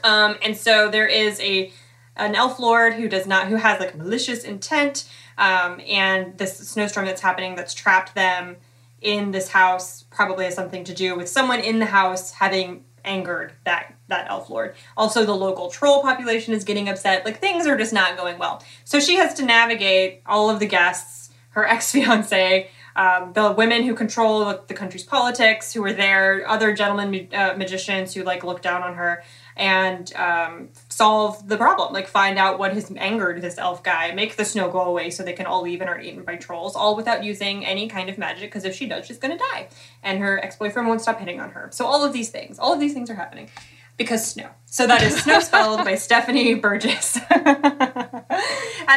[0.06, 1.74] Um, and so there is a
[2.16, 7.08] an elf lord who does not who has like malicious intent, um, and this snowstorm
[7.08, 8.56] that's happening that's trapped them
[9.02, 13.52] in this house probably has something to do with someone in the house having angered
[13.66, 14.76] that that elf lord.
[14.96, 17.26] Also, the local troll population is getting upset.
[17.26, 18.64] Like things are just not going well.
[18.86, 23.84] So she has to navigate all of the guests, her ex fiance, um, the women
[23.84, 28.62] who control the country's politics, who are there, other gentlemen uh, magicians who like look
[28.62, 29.24] down on her
[29.56, 31.94] and um, solve the problem.
[31.94, 35.22] Like find out what has angered this elf guy, make the snow go away so
[35.22, 38.18] they can all leave and are eaten by trolls, all without using any kind of
[38.18, 38.50] magic.
[38.50, 39.68] Because if she does, she's gonna die,
[40.02, 41.70] and her ex boyfriend won't stop hitting on her.
[41.74, 43.50] So all of these things, all of these things are happening
[43.98, 44.50] because snow.
[44.66, 47.46] So that is Snowspelled by Stephanie Burgis, and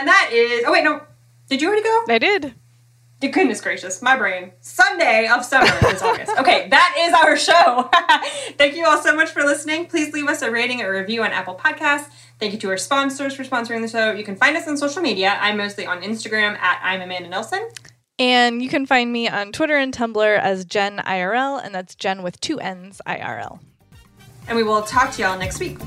[0.09, 0.64] that is.
[0.66, 1.03] Oh wait, no.
[1.49, 2.05] Did you already go?
[2.09, 2.55] I did.
[3.29, 4.53] Goodness gracious, my brain.
[4.61, 6.33] Sunday of summer is August.
[6.39, 7.89] Okay, that is our show.
[8.57, 9.87] Thank you all so much for listening.
[9.87, 12.09] Please leave us a rating or review on Apple Podcasts.
[12.41, 14.12] Thank you to our sponsors for sponsoring the show.
[14.12, 15.39] You can find us on social media.
[15.41, 17.68] I'm mostly on Instagram at I'm Amanda Nelson.
[18.18, 22.23] And you can find me on Twitter and Tumblr as Jenn IRL, and that's Jen
[22.23, 23.61] with two N's IRL.
[24.49, 25.79] And we will talk to y'all next week.